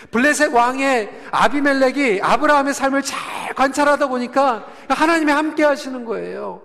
블레셋 0.10 0.52
왕의 0.52 1.12
아비멜렉이 1.30 2.22
아브라함의 2.22 2.74
삶을 2.74 3.04
잘 3.04 3.54
관찰하다 3.54 4.08
보니까 4.08 4.66
하나님이 4.90 5.32
함께 5.32 5.64
하시는 5.64 6.04
거예요. 6.06 6.64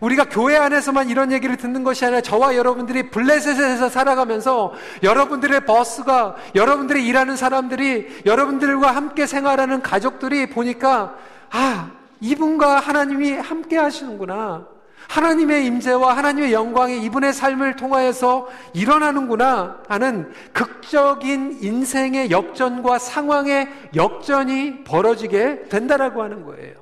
우리가 0.00 0.28
교회 0.28 0.56
안에서만 0.56 1.08
이런 1.08 1.32
얘기를 1.32 1.56
듣는 1.56 1.82
것이 1.82 2.04
아니라 2.04 2.20
저와 2.20 2.54
여러분들이 2.54 3.10
블레셋에서 3.10 3.88
살아가면서 3.88 4.72
여러분들의 5.02 5.66
버스가 5.66 6.36
여러분들이 6.54 7.04
일하는 7.08 7.34
사람들이 7.34 8.22
여러분들과 8.24 8.94
함께 8.94 9.26
생활하는 9.26 9.82
가족들이 9.82 10.48
보니까 10.50 11.16
아, 11.50 11.90
이분과 12.20 12.80
하나님이 12.80 13.32
함께 13.32 13.76
하시는구나. 13.76 14.66
하나님의 15.08 15.66
임재와 15.66 16.16
하나님의 16.16 16.52
영광이 16.52 17.02
이분의 17.02 17.32
삶을 17.32 17.74
통하여서 17.74 18.48
일어나는구나 18.74 19.82
하는 19.88 20.30
극적인 20.52 21.58
인생의 21.62 22.30
역전과 22.30 22.98
상황의 22.98 23.68
역전이 23.96 24.84
벌어지게 24.84 25.64
된다라고 25.68 26.22
하는 26.22 26.44
거예요. 26.44 26.74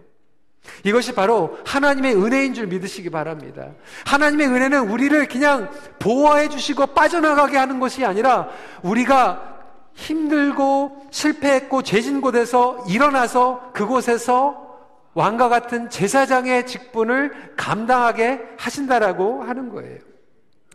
이것이 0.85 1.15
바로 1.15 1.59
하나님의 1.65 2.15
은혜인 2.17 2.53
줄 2.53 2.67
믿으시기 2.67 3.09
바랍니다. 3.09 3.69
하나님의 4.05 4.49
은혜는 4.49 4.91
우리를 4.91 5.27
그냥 5.29 5.71
보호해 5.99 6.51
주시고 6.51 6.89
빠져나가게 6.89 7.57
하는 7.57 7.81
것이 7.81 8.05
아니라 8.05 8.49
우리가 8.83 9.57
힘들고 9.95 11.09
실패했고 11.11 11.83
죄진 11.83 12.21
곳에서 12.21 12.85
일어나서 12.87 13.71
그곳에서 13.73 14.68
왕과 15.19 15.49
같은 15.49 15.91
제사장의 15.91 16.65
직분을 16.69 17.55
감당하게 17.57 18.41
하신다라고 18.57 19.43
하는 19.43 19.69
거예요. 19.69 19.99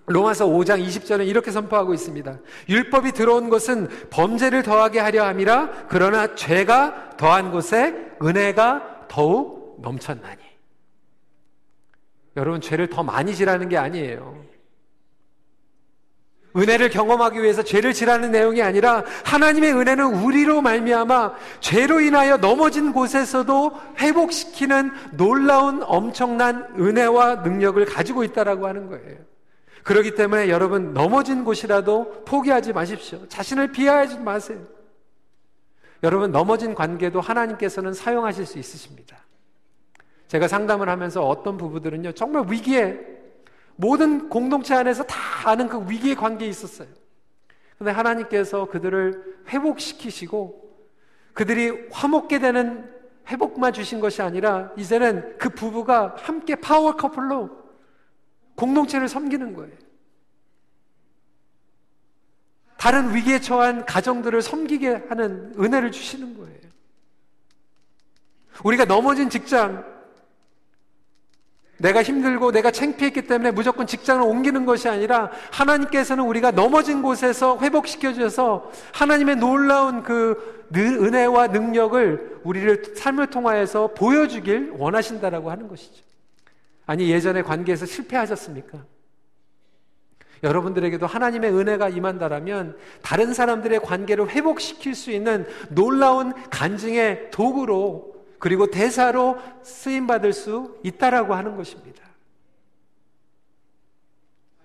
로마서 0.06 0.48
5장 0.48 0.86
20절은 0.86 1.26
이렇게 1.26 1.50
선포하고 1.50 1.94
있습니다. 1.94 2.40
율법이 2.68 3.14
들어온 3.14 3.48
것은 3.48 3.88
범죄를 4.10 4.62
더하게 4.62 5.00
하려 5.00 5.24
함이라 5.24 5.86
그러나 5.88 6.36
죄가 6.36 7.12
더한 7.16 7.52
곳에 7.52 7.96
은혜가 8.22 9.06
더욱 9.08 9.78
넘쳤나니. 9.82 10.44
여러분 12.36 12.60
죄를 12.60 12.90
더 12.90 13.02
많이 13.02 13.34
지라는 13.34 13.70
게 13.70 13.78
아니에요. 13.78 14.44
은혜를 16.56 16.90
경험하기 16.90 17.42
위해서 17.42 17.64
죄를 17.64 17.94
지라는 17.94 18.32
내용이 18.32 18.62
아니라 18.62 19.04
하나님의 19.26 19.74
은혜는 19.74 20.06
우리로 20.24 20.62
말미암아 20.62 21.34
죄로 21.60 22.00
인하여 22.00 22.38
넘어진 22.38 22.94
곳에서도 22.94 23.80
회복시키는 24.00 24.92
놀라운 25.14 25.82
엄청난 25.84 26.74
은혜와 26.78 27.38
능력을 27.38 27.84
가지고 27.86 28.24
있다라고 28.24 28.68
하는 28.68 28.88
거예요. 28.88 29.18
그렇기 29.84 30.16
때문에 30.16 30.50
여러분 30.50 30.94
넘어진 30.94 31.44
곳이라도 31.44 32.24
포기하지 32.26 32.74
마십시오. 32.74 33.28
자신을 33.28 33.72
비하하지 33.72 34.20
마세요. 34.20 34.60
여러분 36.04 36.32
넘어진 36.32 36.76
관계도 36.76 37.20
하나님께서는 37.20 37.94
사용하실 37.94 38.46
수 38.46 38.60
있으십니다. 38.60 39.18
제가 40.28 40.48
상담을 40.48 40.90
하면서 40.90 41.26
어떤 41.26 41.58
부부들은요 41.58 42.14
정말 42.14 42.46
위기에 42.48 43.00
모든 43.76 44.30
공동체 44.30 44.76
안에서 44.76 45.04
다 45.04 45.50
아는 45.50 45.68
그 45.68 45.90
위기의 45.90 46.16
관계에 46.16 46.48
있었어요. 46.48 46.88
근데 47.78 47.92
하나님께서 47.92 48.66
그들을 48.66 49.44
회복시키시고 49.50 50.64
그들이 51.34 51.88
화목게 51.92 52.40
되는 52.40 52.90
회복만 53.28 53.74
주신 53.74 54.00
것이 54.00 54.22
아니라 54.22 54.72
이제는 54.78 55.38
그 55.38 55.50
부부가 55.50 56.16
함께 56.18 56.56
파워 56.56 56.96
커플로 56.96 57.50
공동체를 58.56 59.08
섬기는 59.08 59.54
거예요. 59.54 59.76
다른 62.78 63.16
위기에 63.16 63.40
처한 63.40 63.86
가정들을 63.86 64.42
섬기게 64.42 65.06
하는 65.08 65.54
은혜를 65.58 65.92
주시는 65.92 66.38
거예요. 66.38 66.60
우리가 68.64 68.86
넘어진 68.86 69.30
직장, 69.30 69.84
내가 71.78 72.04
힘들고 72.04 72.52
내가 72.52 72.72
창피했기 72.72 73.24
때문에 73.24 73.52
무조건 73.52 73.88
직장을 73.88 74.22
옮기는 74.22 74.66
것이 74.66 74.88
아니라 74.88 75.32
하나님께서는 75.52 76.24
우리가 76.24 76.52
넘어진 76.52 77.02
곳에서 77.02 77.58
회복시켜 77.60 78.14
주셔서 78.14 78.72
하나님의 78.94 79.38
놀라운 79.38 80.04
그 80.04 80.68
은혜와 80.76 81.48
능력을 81.48 82.42
우리를 82.44 82.96
삶을 82.96 83.28
통하여서 83.28 83.94
보여주길 83.96 84.74
원하신다라고 84.78 85.52
하는 85.52 85.68
것이죠. 85.68 86.04
아니 86.86 87.10
예전에 87.10 87.42
관계에서 87.42 87.86
실패하셨습니까? 87.86 88.80
여러분들에게도 90.44 91.08
하나님의 91.08 91.54
은혜가 91.54 91.90
임한다라면 91.90 92.78
다른 93.02 93.34
사람들의 93.34 93.80
관계를 93.80 94.30
회복시킬 94.30 94.94
수 94.94 95.12
있는 95.12 95.48
놀라운 95.70 96.34
간증의 96.50 97.32
도구로 97.32 98.13
그리고 98.44 98.68
대사로 98.68 99.38
쓰임 99.62 100.06
받을 100.06 100.34
수 100.34 100.78
있다라고 100.84 101.34
하는 101.34 101.56
것입니다. 101.56 102.04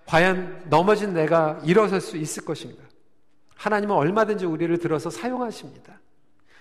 과연 0.05 0.65
넘어진 0.69 1.15
내가 1.15 1.61
일어설 1.63 2.01
수 2.01 2.17
있을 2.17 2.45
것인가? 2.45 2.83
하나님은 3.55 3.95
얼마든지 3.95 4.47
우리를 4.47 4.77
들어서 4.79 5.11
사용하십니다. 5.11 6.01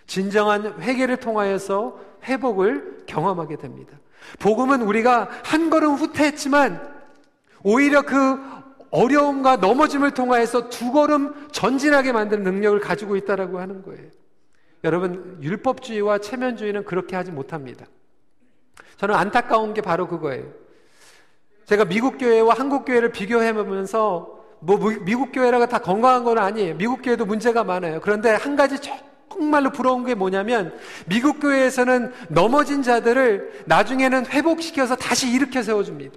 진정한 0.05 0.79
회개를 0.79 1.17
통하여서 1.17 1.99
회복을 2.23 3.05
경험하게 3.07 3.55
됩니다. 3.55 3.97
복음은 4.37 4.83
우리가 4.83 5.27
한 5.43 5.71
걸음 5.71 5.95
후퇴했지만 5.95 6.79
오히려 7.63 8.03
그 8.03 8.39
어려움과 8.91 9.55
넘어짐을 9.55 10.11
통하여서 10.11 10.69
두 10.69 10.91
걸음 10.91 11.47
전진하게 11.51 12.11
만드는 12.11 12.43
능력을 12.43 12.79
가지고 12.79 13.15
있다라고 13.15 13.59
하는 13.59 13.81
거예요. 13.81 14.07
여러분, 14.83 15.37
율법주의와 15.41 16.19
체면주의는 16.19 16.85
그렇게 16.85 17.15
하지 17.15 17.31
못합니다. 17.31 17.85
저는 18.97 19.15
안타까운 19.15 19.73
게 19.73 19.81
바로 19.81 20.07
그거예요. 20.07 20.45
제가 21.65 21.85
미국 21.85 22.17
교회와 22.17 22.53
한국 22.53 22.85
교회를 22.85 23.11
비교해 23.11 23.53
보면서 23.53 24.37
뭐 24.59 24.79
미국 25.01 25.31
교회라고 25.31 25.67
다 25.67 25.79
건강한 25.79 26.23
건 26.23 26.37
아니에요. 26.37 26.75
미국 26.77 27.01
교회도 27.01 27.25
문제가 27.25 27.63
많아요. 27.63 27.99
그런데 28.01 28.31
한 28.31 28.55
가지 28.55 28.77
정말로 29.29 29.71
부러운 29.71 30.05
게 30.05 30.15
뭐냐면 30.15 30.77
미국 31.05 31.39
교회에서는 31.39 32.13
넘어진 32.29 32.81
자들을 32.81 33.63
나중에는 33.65 34.27
회복시켜서 34.27 34.95
다시 34.95 35.29
일으켜 35.31 35.61
세워줍니다. 35.61 36.15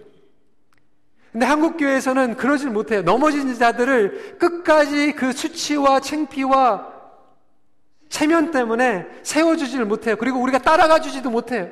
근데 1.32 1.46
한국 1.46 1.76
교회에서는 1.76 2.36
그러질 2.36 2.70
못해요. 2.70 3.02
넘어진 3.02 3.54
자들을 3.54 4.38
끝까지 4.38 5.12
그 5.12 5.32
수치와 5.32 6.00
창피와 6.00 6.99
체면 8.10 8.50
때문에 8.50 9.06
세워주지를 9.22 9.86
못해요. 9.86 10.16
그리고 10.16 10.40
우리가 10.40 10.58
따라가 10.58 11.00
주지도 11.00 11.30
못해요. 11.30 11.70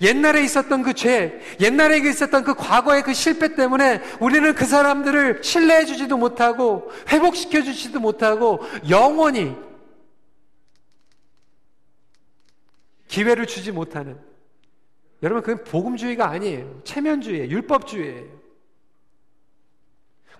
옛날에 0.00 0.42
있었던 0.44 0.82
그 0.82 0.94
죄, 0.94 1.40
옛날에 1.60 1.98
있었던 1.98 2.44
그 2.44 2.54
과거의 2.54 3.02
그 3.02 3.12
실패 3.12 3.54
때문에 3.54 4.00
우리는 4.20 4.54
그 4.54 4.64
사람들을 4.64 5.42
신뢰해 5.42 5.84
주지도 5.84 6.16
못하고 6.16 6.90
회복시켜 7.08 7.62
주지도 7.62 8.00
못하고 8.00 8.60
영원히 8.88 9.56
기회를 13.08 13.46
주지 13.46 13.72
못하는 13.72 14.18
여러분 15.22 15.42
그건 15.42 15.64
복음주의가 15.64 16.28
아니에요. 16.28 16.82
체면주의예요. 16.84 17.48
율법주의예요. 17.48 18.44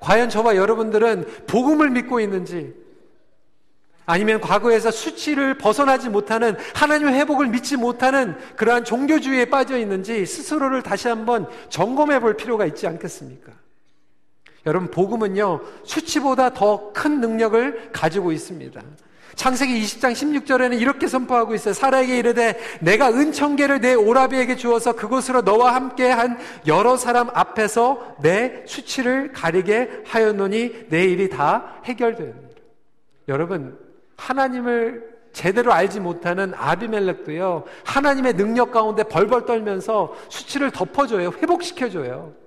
과연 0.01 0.29
저와 0.29 0.57
여러분들은 0.57 1.47
복음을 1.47 1.91
믿고 1.91 2.21
있는지 2.21 2.84
아니면 4.07 4.41
과거에서 4.41 4.91
수치를 4.91 5.57
벗어나지 5.57 6.09
못하는 6.09 6.57
하나님의 6.75 7.15
회복을 7.15 7.49
믿지 7.49 7.77
못하는 7.77 8.37
그러한 8.57 8.85
종교주의에 8.85 9.47
빠져 9.47 9.79
있는지 9.79 10.27
스스로를 10.27 10.83
다시 10.83 11.09
한번 11.09 11.47
점검해 11.71 12.21
볼 12.21 12.37
필요가 12.37 12.67
있지 12.67 12.87
않겠습니까? 12.87 13.53
여러분, 14.67 14.91
복음은요, 14.91 15.61
수치보다 15.85 16.51
더 16.51 16.93
큰 16.95 17.21
능력을 17.21 17.91
가지고 17.93 18.33
있습니다. 18.33 18.81
창세기 19.35 19.83
20장 19.83 20.13
16절에는 20.13 20.81
이렇게 20.81 21.07
선포하고 21.09 21.55
있어요. 21.55 21.75
사라에게 21.75 22.19
이르되 22.19 22.59
내가 22.81 23.11
은청계를 23.11 23.81
내 23.81 23.95
오라비에게 23.95 24.57
주어서 24.57 24.93
그곳으로 24.93 25.43
너와 25.43 25.75
함께 25.75 26.09
한 26.09 26.39
여러 26.67 26.97
사람 26.97 27.29
앞에서 27.35 28.17
내 28.23 28.63
수치를 28.67 29.33
가리게 29.33 30.05
하였노니 30.07 30.87
내 30.89 31.05
일이 31.05 31.29
다 31.29 31.81
해결됩니다. 31.85 32.61
여러분, 33.29 33.77
하나님을 34.17 35.15
제대로 35.33 35.73
알지 35.73 36.01
못하는 36.01 36.53
아비멜렉도요, 36.57 37.65
하나님의 37.85 38.35
능력 38.35 38.71
가운데 38.71 39.03
벌벌 39.03 39.45
떨면서 39.45 40.15
수치를 40.29 40.71
덮어줘요. 40.71 41.31
회복시켜줘요. 41.31 42.45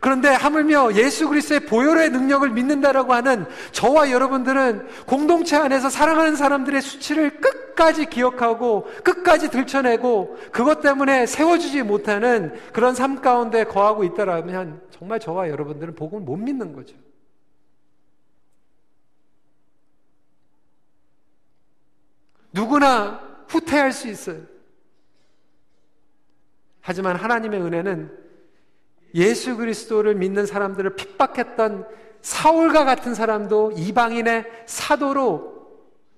그런데 0.00 0.28
하물며 0.28 0.94
예수 0.94 1.28
그리스도의 1.28 1.60
보혈의 1.60 2.10
능력을 2.10 2.48
믿는다라고 2.50 3.12
하는 3.12 3.46
저와 3.72 4.10
여러분들은 4.10 4.86
공동체 5.06 5.56
안에서 5.56 5.90
사랑하는 5.90 6.36
사람들의 6.36 6.80
수치를 6.82 7.40
끝까지 7.40 8.06
기억하고 8.06 8.88
끝까지 9.04 9.50
들춰내고 9.50 10.38
그것 10.50 10.80
때문에 10.80 11.26
세워주지 11.26 11.82
못하는 11.82 12.52
그런 12.72 12.94
삶 12.94 13.20
가운데 13.20 13.64
거하고 13.64 14.04
있다라면 14.04 14.80
정말 14.90 15.20
저와 15.20 15.48
여러분들은 15.48 15.94
복음을 15.94 16.24
못 16.24 16.36
믿는 16.36 16.72
거죠. 16.72 16.96
누구나 22.52 23.20
후퇴할 23.48 23.92
수 23.92 24.08
있어요. 24.08 24.38
하지만 26.80 27.16
하나님의 27.16 27.60
은혜는 27.60 28.18
예수 29.14 29.56
그리스도를 29.56 30.14
믿는 30.14 30.46
사람들을 30.46 30.96
핍박했던 30.96 31.86
사울과 32.22 32.84
같은 32.84 33.14
사람도 33.14 33.72
이방인의 33.76 34.44
사도로 34.66 35.60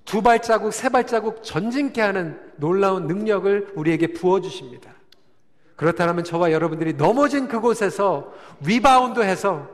두 0.04 0.20
발자국, 0.20 0.72
세 0.72 0.88
발자국 0.88 1.42
전진케 1.42 2.00
하는 2.00 2.40
놀라운 2.56 3.06
능력을 3.06 3.72
우리에게 3.74 4.08
부어주십니다. 4.08 4.92
그렇다면 5.76 6.24
저와 6.24 6.52
여러분들이 6.52 6.94
넘어진 6.94 7.48
그곳에서 7.48 8.32
위바운드 8.66 9.20
해서 9.20 9.68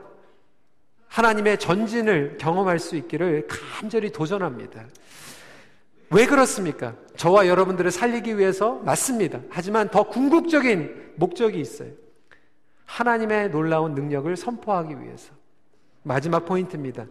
하나님의 1.07 1.57
전진을 1.59 2.37
경험할 2.39 2.79
수 2.79 2.95
있기를 2.95 3.47
간절히 3.47 4.11
도전합니다. 4.11 4.85
왜 6.11 6.25
그렇습니까? 6.25 6.95
저와 7.17 7.47
여러분들을 7.47 7.91
살리기 7.91 8.37
위해서 8.37 8.75
맞습니다. 8.83 9.41
하지만 9.49 9.89
더 9.89 10.03
궁극적인 10.03 11.13
목적이 11.15 11.59
있어요. 11.59 11.91
하나님의 12.85 13.51
놀라운 13.51 13.93
능력을 13.93 14.35
선포하기 14.35 15.01
위해서. 15.01 15.31
마지막 16.01 16.45
포인트입니다. 16.45 17.05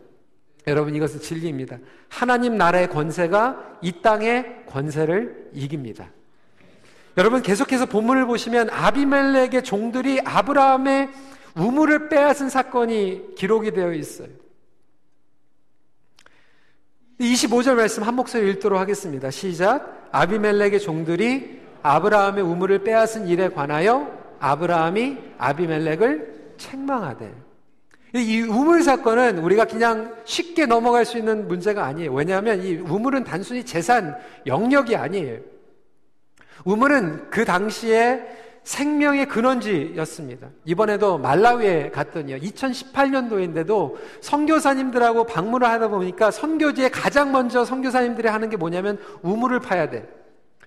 여러분 0.67 0.95
이것은 0.95 1.21
진리입니다. 1.21 1.79
하나님 2.09 2.59
나라의 2.59 2.89
권세가 2.89 3.79
이 3.83 4.03
땅의 4.03 4.67
권세를 4.67 5.51
이깁니다. 5.55 6.11
여러분 7.17 7.43
계속해서 7.43 7.87
본문을 7.87 8.27
보시면 8.27 8.71
아비멜렉의 8.71 9.63
종들이 9.65 10.21
아브라함의 10.25 11.11
우물을 11.57 12.09
빼앗은 12.09 12.49
사건이 12.49 13.35
기록이 13.37 13.73
되어 13.73 13.93
있어요. 13.93 14.29
25절 17.21 17.75
말씀 17.75 18.05
한 18.05 18.15
목소리 18.15 18.49
읽도록 18.51 18.79
하겠습니다. 18.79 19.31
시작. 19.31 20.09
아비멜렉의 20.13 20.81
종들이 20.81 21.61
아브라함의 21.83 22.45
우물을 22.45 22.85
빼앗은 22.85 23.27
일에 23.27 23.49
관하여 23.49 24.11
아브라함이 24.39 25.19
아비멜렉을 25.37 26.55
책망하되 26.57 27.33
이 28.15 28.41
우물 28.43 28.83
사건은 28.83 29.39
우리가 29.39 29.65
그냥 29.65 30.15
쉽게 30.25 30.67
넘어갈 30.67 31.05
수 31.05 31.19
있는 31.19 31.49
문제가 31.49 31.85
아니에요. 31.85 32.13
왜냐하면 32.13 32.63
이 32.63 32.77
우물은 32.77 33.25
단순히 33.25 33.65
재산 33.65 34.17
영역이 34.47 34.97
아니에요. 34.97 35.41
우물은 36.65 37.31
그 37.31 37.45
당시에 37.45 38.23
생명의 38.69 39.27
근원지였습니다. 39.27 40.51
이번에도 40.67 41.17
말라위에 41.17 41.91
갔더니요. 41.91 42.37
2018년도인데도 42.37 43.97
선교사님들하고 44.21 45.25
방문을 45.25 45.67
하다 45.67 45.89
보니까 45.89 46.31
선교지에 46.31 46.91
가장 46.91 47.33
먼저 47.33 47.65
선교사님들이 47.65 48.29
하는 48.29 48.51
게 48.51 48.59
뭐냐면 48.59 48.99
우물을 49.23 49.61
파야 49.61 49.89
돼. 49.89 50.07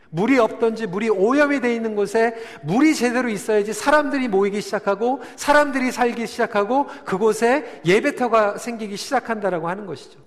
물이 0.10 0.40
없던지 0.40 0.88
물이 0.88 1.12
오염이 1.12 1.62
되어 1.62 1.72
있는 1.72 1.96
곳에 1.96 2.34
물이 2.64 2.96
제대로 2.96 3.30
있어야지 3.30 3.72
사람들이 3.72 4.30
모이기 4.30 4.62
시작하고 4.62 5.22
사람들이 5.36 5.92
살기 5.92 6.26
시작하고 6.26 6.88
그곳에 7.06 7.82
예배터가 7.86 8.58
생기기 8.58 8.98
시작한다라고 8.98 9.70
하는 9.70 9.86
것이죠. 9.86 10.20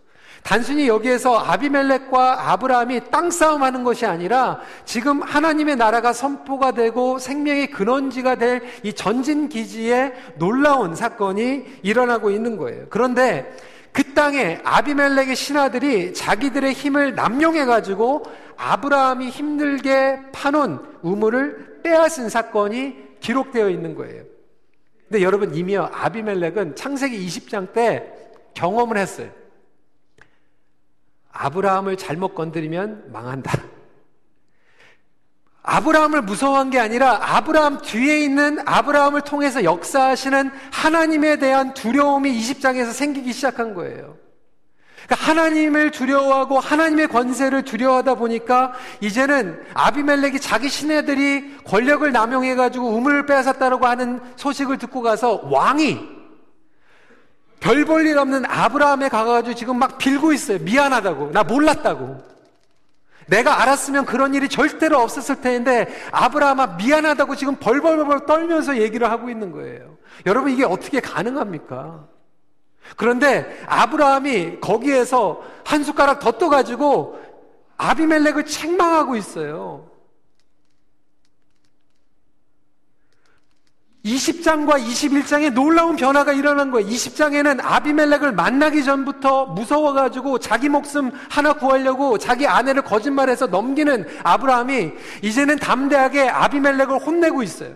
단순히 0.45 0.87
여기에서 0.89 1.39
아비멜렉과 1.39 2.53
아브라함이 2.53 3.11
땅 3.11 3.31
싸움 3.31 3.63
하는 3.63 3.83
것이 3.83 4.05
아니라 4.05 4.61
지금 4.85 5.23
하나님의 5.23 5.77
나라가 5.77 6.13
선포가 6.13 6.73
되고 6.73 7.19
생명의 7.19 7.71
근원지가 7.71 8.35
될 8.37 8.63
이 8.85 8.93
전진 8.93 9.49
기지에 9.49 10.13
놀라운 10.37 10.95
사건이 10.95 11.65
일어나고 11.83 12.31
있는 12.31 12.59
거예요. 12.59 12.87
그런데 12.91 13.57
그 13.93 14.13
땅에 14.13 14.61
아비멜렉의 14.65 15.35
신하들이 15.35 16.13
자기들의 16.13 16.73
힘을 16.75 17.15
남용해 17.15 17.65
가지고 17.65 18.25
아브라함이 18.57 19.31
힘들게 19.31 20.19
파놓은 20.33 20.79
우물을 21.03 21.81
빼앗은 21.83 22.29
사건이 22.29 22.97
기록되어 23.21 23.71
있는 23.71 23.95
거예요. 23.95 24.25
근데 25.09 25.23
여러분 25.23 25.55
이미요 25.55 25.89
아비멜렉은 25.93 26.77
창세기 26.77 27.27
20장 27.27 27.73
때 27.73 28.13
경험을 28.53 28.99
했어요. 28.99 29.31
아브라함을 31.35 31.97
잘못 31.97 32.35
건드리면 32.35 33.11
망한다. 33.13 33.53
아브라함을 35.63 36.23
무서워한 36.23 36.71
게 36.71 36.79
아니라 36.79 37.19
아브라함 37.23 37.81
뒤에 37.83 38.21
있는 38.21 38.59
아브라함을 38.67 39.23
통해서 39.23 39.65
역사하시는 39.65 40.51
하나님에 40.71 41.37
대한 41.37 41.75
두려움이 41.75 42.31
20장에서 42.39 42.93
생기기 42.93 43.33
시작한 43.33 43.75
거예요. 43.75 44.17
그러니까 45.07 45.27
하나님을 45.27 45.91
두려워하고 45.91 46.61
하나님의 46.61 47.09
권세를 47.09 47.63
두려워하다 47.63 48.15
보니까 48.15 48.73
이제는 49.01 49.63
아비멜렉이 49.75 50.41
자기 50.41 50.69
신하들이 50.69 51.59
권력을 51.65 52.11
남용해가지고 52.11 52.89
우물을 52.89 53.27
빼앗았다고 53.27 53.87
하는 53.87 54.21
소식을 54.37 54.79
듣고 54.79 55.03
가서 55.03 55.43
왕이 55.45 56.14
별 57.65 57.85
볼 57.87 58.07
일 58.07 58.19
없는 58.19 58.45
아브라함에 58.45 59.09
가가지고 59.09 59.55
지금 59.55 59.79
막 59.79 59.97
빌고 59.97 60.33
있어요. 60.35 60.59
미안하다고. 60.59 61.31
나 61.33 61.43
몰랐다고. 61.43 62.23
내가 63.27 63.63
알았으면 63.63 64.05
그런 64.05 64.35
일이 64.35 64.51
절대로 64.51 64.99
없었을 64.99 65.41
텐데 65.41 65.87
아브라함아 66.13 66.77
미안하다고 66.77 67.37
지금 67.37 67.57
벌벌벌 67.57 68.27
떨면서 68.27 68.77
얘기를 68.77 69.11
하고 69.11 69.31
있는 69.31 69.51
거예요. 69.51 69.97
여러분 70.27 70.53
이게 70.53 70.63
어떻게 70.65 71.01
가능합니까? 71.01 72.05
그런데 72.97 73.63
아브라함이 73.67 74.61
거기에서 74.61 75.43
한 75.65 75.83
숟가락 75.85 76.21
더 76.21 76.33
떠가지고 76.33 77.19
아비멜렉을 77.79 78.45
책망하고 78.45 79.17
있어요. 79.17 79.89
20장과 84.05 84.85
21장에 84.85 85.51
놀라운 85.53 85.97
변화가 85.97 86.33
일어난 86.33 86.71
거예요. 86.71 86.87
20장에는 86.87 87.59
아비멜렉을 87.63 88.33
만나기 88.33 88.85
전부터 88.85 89.47
무서워가지고 89.47 90.39
자기 90.41 90.69
목숨 90.69 91.11
하나 91.31 91.55
구하려고 91.55 92.19
자기 92.19 92.47
아내를 92.47 92.83
거짓말해서 92.83 93.47
넘기는 93.47 94.07
아브라함이 94.23 94.93
이제는 95.23 95.57
담대하게 95.57 96.29
아비멜렉을 96.29 96.99
혼내고 96.99 97.43
있어요. 97.43 97.75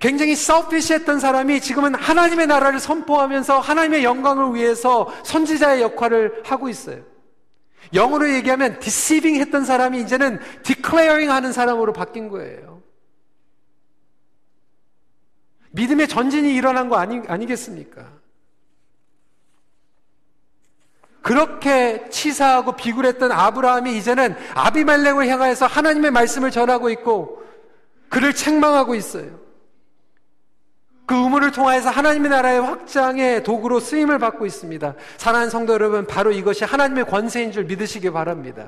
굉장히 0.00 0.34
서피시했던 0.34 1.20
사람이 1.20 1.60
지금은 1.60 1.94
하나님의 1.94 2.48
나라를 2.48 2.80
선포하면서 2.80 3.60
하나님의 3.60 4.02
영광을 4.02 4.54
위해서 4.54 5.12
선지자의 5.22 5.82
역할을 5.82 6.42
하고 6.44 6.68
있어요. 6.68 7.02
영어로 7.94 8.32
얘기하면 8.32 8.80
deceiving 8.80 9.38
했던 9.38 9.64
사람이 9.64 10.00
이제는 10.00 10.40
declaring 10.62 11.30
하는 11.30 11.52
사람으로 11.52 11.92
바뀐 11.92 12.28
거예요. 12.28 12.71
믿음의 15.72 16.08
전진이 16.08 16.54
일어난 16.54 16.88
거 16.88 16.96
아니, 16.96 17.20
아니겠습니까? 17.26 18.06
그렇게 21.22 22.08
치사하고 22.10 22.72
비굴했던 22.72 23.30
아브라함이 23.30 23.96
이제는 23.96 24.34
아비말렉을 24.54 25.28
향하여서 25.28 25.66
하나님의 25.66 26.10
말씀을 26.10 26.50
전하고 26.50 26.90
있고 26.90 27.42
그를 28.08 28.34
책망하고 28.34 28.94
있어요. 28.94 29.40
그 31.06 31.14
우물을 31.14 31.52
통하여서 31.52 31.90
하나님의 31.90 32.30
나라의 32.30 32.60
확장의 32.60 33.42
도구로 33.42 33.80
쓰임을 33.80 34.18
받고 34.18 34.46
있습니다. 34.46 34.94
사랑하는 35.16 35.50
성도 35.50 35.72
여러분, 35.72 36.06
바로 36.06 36.32
이것이 36.32 36.64
하나님의 36.64 37.06
권세인 37.06 37.52
줄 37.52 37.64
믿으시기 37.64 38.10
바랍니다. 38.10 38.66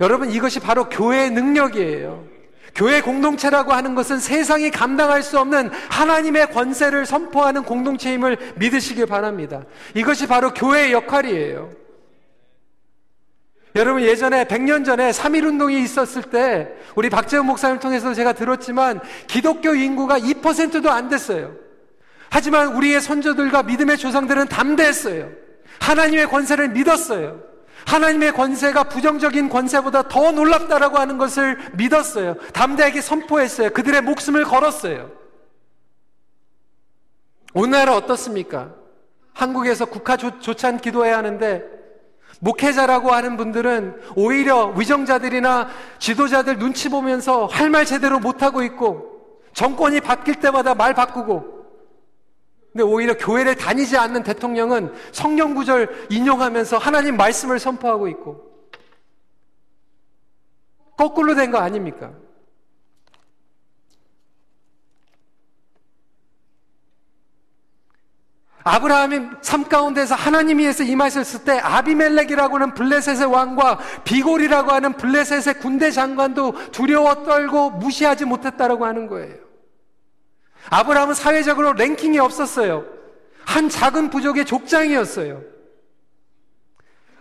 여러분, 0.00 0.30
이것이 0.30 0.60
바로 0.60 0.88
교회의 0.88 1.30
능력이에요. 1.30 2.31
교회 2.74 3.00
공동체라고 3.00 3.72
하는 3.72 3.94
것은 3.94 4.18
세상이 4.18 4.70
감당할 4.70 5.22
수 5.22 5.38
없는 5.38 5.70
하나님의 5.90 6.50
권세를 6.52 7.06
선포하는 7.06 7.62
공동체임을 7.64 8.54
믿으시기 8.56 9.06
바랍니다. 9.06 9.64
이것이 9.94 10.26
바로 10.26 10.52
교회의 10.54 10.92
역할이에요. 10.92 11.70
여러분 13.74 14.02
예전에 14.02 14.44
100년 14.44 14.84
전에 14.84 15.10
3.1 15.10 15.46
운동이 15.46 15.82
있었을 15.82 16.24
때 16.24 16.68
우리 16.94 17.08
박재훈 17.08 17.46
목사님을 17.46 17.80
통해서 17.80 18.12
제가 18.12 18.34
들었지만 18.34 19.00
기독교 19.26 19.74
인구가 19.74 20.18
2%도 20.18 20.90
안 20.90 21.08
됐어요. 21.08 21.54
하지만 22.28 22.74
우리의 22.74 23.00
선조들과 23.00 23.62
믿음의 23.64 23.98
조상들은 23.98 24.48
담대했어요. 24.48 25.30
하나님의 25.80 26.28
권세를 26.28 26.70
믿었어요. 26.70 27.51
하나님의 27.86 28.32
권세가 28.32 28.84
부정적인 28.84 29.48
권세보다 29.48 30.02
더 30.08 30.30
놀랍다라고 30.32 30.98
하는 30.98 31.18
것을 31.18 31.58
믿었어요. 31.74 32.34
담대하게 32.52 33.00
선포했어요. 33.00 33.70
그들의 33.70 34.00
목숨을 34.02 34.44
걸었어요. 34.44 35.10
오늘날은 37.54 37.92
어떻습니까? 37.92 38.70
한국에서 39.34 39.84
국가 39.86 40.16
조, 40.16 40.54
찬 40.54 40.78
기도해야 40.78 41.18
하는데 41.18 41.62
목회자라고 42.40 43.10
하는 43.12 43.36
분들은 43.36 44.00
오히려 44.16 44.66
위정자들이나 44.66 45.68
지도자들 45.98 46.58
눈치 46.58 46.88
보면서 46.88 47.46
할 47.46 47.70
말 47.70 47.84
제대로 47.84 48.18
못하고 48.18 48.62
있고 48.62 49.38
정권이 49.54 50.00
바뀔 50.00 50.36
때마다 50.36 50.74
말 50.74 50.94
바꾸고 50.94 51.61
근데 52.72 52.84
오히려 52.84 53.16
교회를 53.18 53.54
다니지 53.54 53.98
않는 53.98 54.22
대통령은 54.22 54.94
성령 55.12 55.54
구절 55.54 56.06
인용하면서 56.10 56.78
하나님 56.78 57.16
말씀을 57.16 57.58
선포하고 57.58 58.08
있고 58.08 58.50
거꾸로 60.96 61.34
된 61.34 61.50
거 61.50 61.58
아닙니까? 61.58 62.12
아브라함이 68.64 69.20
삶 69.40 69.64
가운데서 69.64 70.14
하나님이 70.14 70.64
해서 70.66 70.84
임하셨을 70.84 71.44
때 71.44 71.58
아비멜렉이라고 71.58 72.54
하는 72.56 72.74
블레셋의 72.74 73.24
왕과 73.24 73.78
비골이라고 74.04 74.70
하는 74.70 74.92
블레셋의 74.92 75.54
군대 75.60 75.90
장관도 75.90 76.70
두려워 76.70 77.24
떨고 77.24 77.70
무시하지 77.70 78.24
못했다라고 78.24 78.86
하는 78.86 79.08
거예요. 79.08 79.51
아브라함은 80.70 81.14
사회적으로 81.14 81.72
랭킹이 81.72 82.18
없었어요. 82.18 82.86
한 83.44 83.68
작은 83.68 84.10
부족의 84.10 84.44
족장이었어요. 84.46 85.42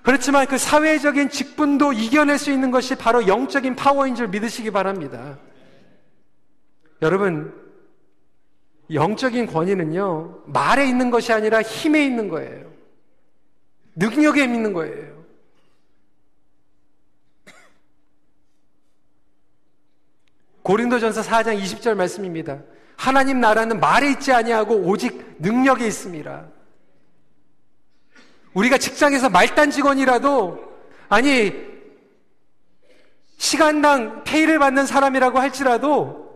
그렇지만 0.04 0.48
그 0.48 0.58
사회적인 0.58 1.30
직분도 1.30 1.94
이겨낼 1.94 2.38
수 2.38 2.52
있는 2.52 2.72
것이 2.72 2.96
바로 2.96 3.28
영적인 3.28 3.76
파워인 3.76 4.16
줄 4.16 4.28
믿으시기 4.30 4.72
바랍니다. 4.72 5.38
여러분, 7.02 7.54
영적인 8.92 9.46
권위는요, 9.48 10.44
말에 10.48 10.88
있는 10.88 11.12
것이 11.12 11.32
아니라 11.34 11.62
힘에 11.62 12.04
있는 12.04 12.30
거예요. 12.30 12.72
능력에 13.96 14.44
있는 14.44 14.74
거예요. 14.74 15.22
고린도전서 20.64 21.22
4장 21.22 21.60
20절 21.60 21.96
말씀입니다. 21.96 22.62
하나님 23.02 23.40
나라는 23.40 23.80
말에 23.80 24.12
있지 24.12 24.32
아니하고 24.32 24.76
오직 24.76 25.38
능력에 25.40 25.88
있습니다. 25.88 26.46
우리가 28.54 28.78
직장에서 28.78 29.28
말단 29.28 29.72
직원이라도 29.72 30.60
아니 31.10 31.52
시간당 33.40 34.24
페이를 34.24 34.60
받는 34.60 34.86
사람이라고 34.86 35.40
할지라도 35.40 36.30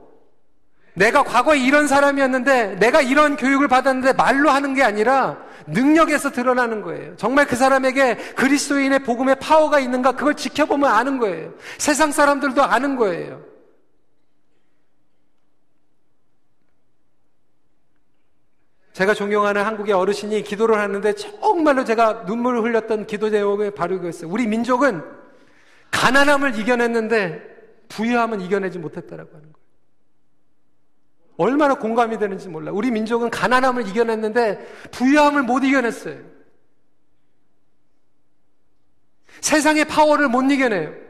내가 0.96 1.22
과거에 1.22 1.60
이런 1.60 1.88
사람이었는데 1.88 2.78
내가 2.80 3.00
이런 3.00 3.36
교육을 3.36 3.68
받았는데 3.68 4.14
말로 4.14 4.50
하는 4.50 4.74
게 4.74 4.82
아니라 4.82 5.38
능력에서 5.68 6.32
드러나는 6.32 6.82
거예요. 6.82 7.16
정말 7.16 7.46
그 7.46 7.56
사람에게 7.56 8.16
그리스도인의 8.36 9.04
복음의 9.04 9.36
파워가 9.36 9.80
있는가 9.80 10.14
그걸 10.14 10.34
지켜보면 10.34 10.90
아는 10.90 11.20
거예요. 11.20 11.54
세상 11.78 12.12
사람들도 12.12 12.64
아는 12.64 12.96
거예요. 12.96 13.55
제가 18.96 19.14
존경하는 19.14 19.62
한국의 19.66 19.94
어르신이 19.94 20.42
기도를 20.44 20.80
하는데 20.80 21.14
정말로 21.16 21.84
제가 21.84 22.24
눈물을 22.28 22.64
흘렸던 22.64 23.08
기도 23.08 23.30
제목이 23.30 23.72
바로 23.72 23.98
이거였어요. 23.98 24.32
우리 24.32 24.48
민족은 24.48 25.04
가난함을 25.92 26.58
이겨냈는데 26.58 27.42
부유함은 27.90 28.40
이겨내지 28.40 28.80
못했다라고 28.80 29.30
하는 29.32 29.52
거예요. 29.52 29.66
얼마나 31.36 31.74
공감이 31.76 32.18
되는지 32.18 32.48
몰라. 32.48 32.72
우리 32.72 32.90
민족은 32.90 33.32
가난함을 33.32 33.86
이겨냈는데 33.86 34.66
부유함을 34.92 35.44
못 35.44 35.66
이겨냈어요. 35.66 36.18
세상의 39.42 39.90
파워를 39.90 40.30
못 40.30 40.44
이겨내요. 40.44 41.05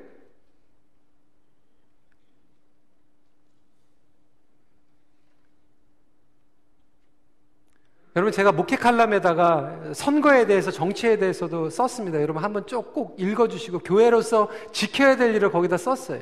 여러분 8.15 8.32
제가 8.32 8.54
목회 8.54 8.78
칼럼에다가 8.78 9.78
선거에 9.93 10.45
대해서 10.45 10.71
정치에 10.71 11.17
대해서도 11.17 11.69
썼습니다. 11.69 12.21
여러분 12.21 12.43
한번 12.43 12.65
쭉 12.65 12.93
꼭 12.93 13.15
읽어주시고 13.19 13.80
교회로서 13.80 14.49
지켜야 14.71 15.17
될 15.17 15.36
일을 15.36 15.51
거기다 15.51 15.75
썼어요. 15.75 16.21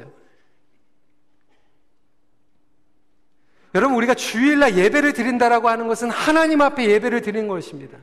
여러분 3.75 3.97
우리가 3.97 4.15
주일날 4.15 4.75
예배를 4.75 5.13
드린다라고 5.13 5.69
하는 5.69 5.87
것은 5.87 6.09
하나님 6.09 6.61
앞에 6.61 6.89
예배를 6.89 7.21
드리는 7.21 7.47
것입니다. 7.47 7.97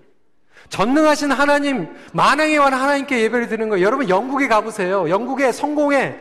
전능하신 0.68 1.32
하나님, 1.32 1.88
만왕의 2.12 2.58
왕 2.58 2.72
하나님께 2.72 3.22
예배를 3.22 3.48
드리는 3.48 3.68
거예요. 3.70 3.84
여러분 3.84 4.08
영국에 4.08 4.46
가보세요. 4.46 5.08
영국의 5.10 5.52
성공에 5.52 6.16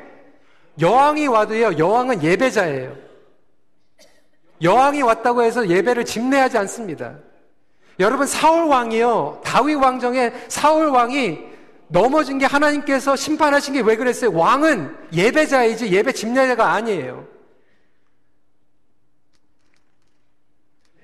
여왕이 0.81 1.27
와도요. 1.27 1.77
여왕은 1.77 2.23
예배자예요. 2.23 2.95
여왕이 4.61 5.03
왔다고 5.03 5.43
해서 5.43 5.67
예배를 5.67 6.05
집례하지 6.05 6.57
않습니다. 6.57 7.17
여러분 7.99 8.25
사울 8.25 8.65
왕이요. 8.65 9.41
다윗 9.43 9.75
왕정에 9.75 10.31
사울 10.47 10.87
왕이 10.87 11.39
넘어진 11.89 12.37
게 12.37 12.45
하나님께서 12.45 13.15
심판하신 13.15 13.73
게 13.73 13.81
왜 13.81 13.95
그랬어요? 13.95 14.31
왕은 14.33 14.95
예배자이지 15.13 15.91
예배 15.91 16.13
집례자가 16.13 16.71
아니에요. 16.71 17.27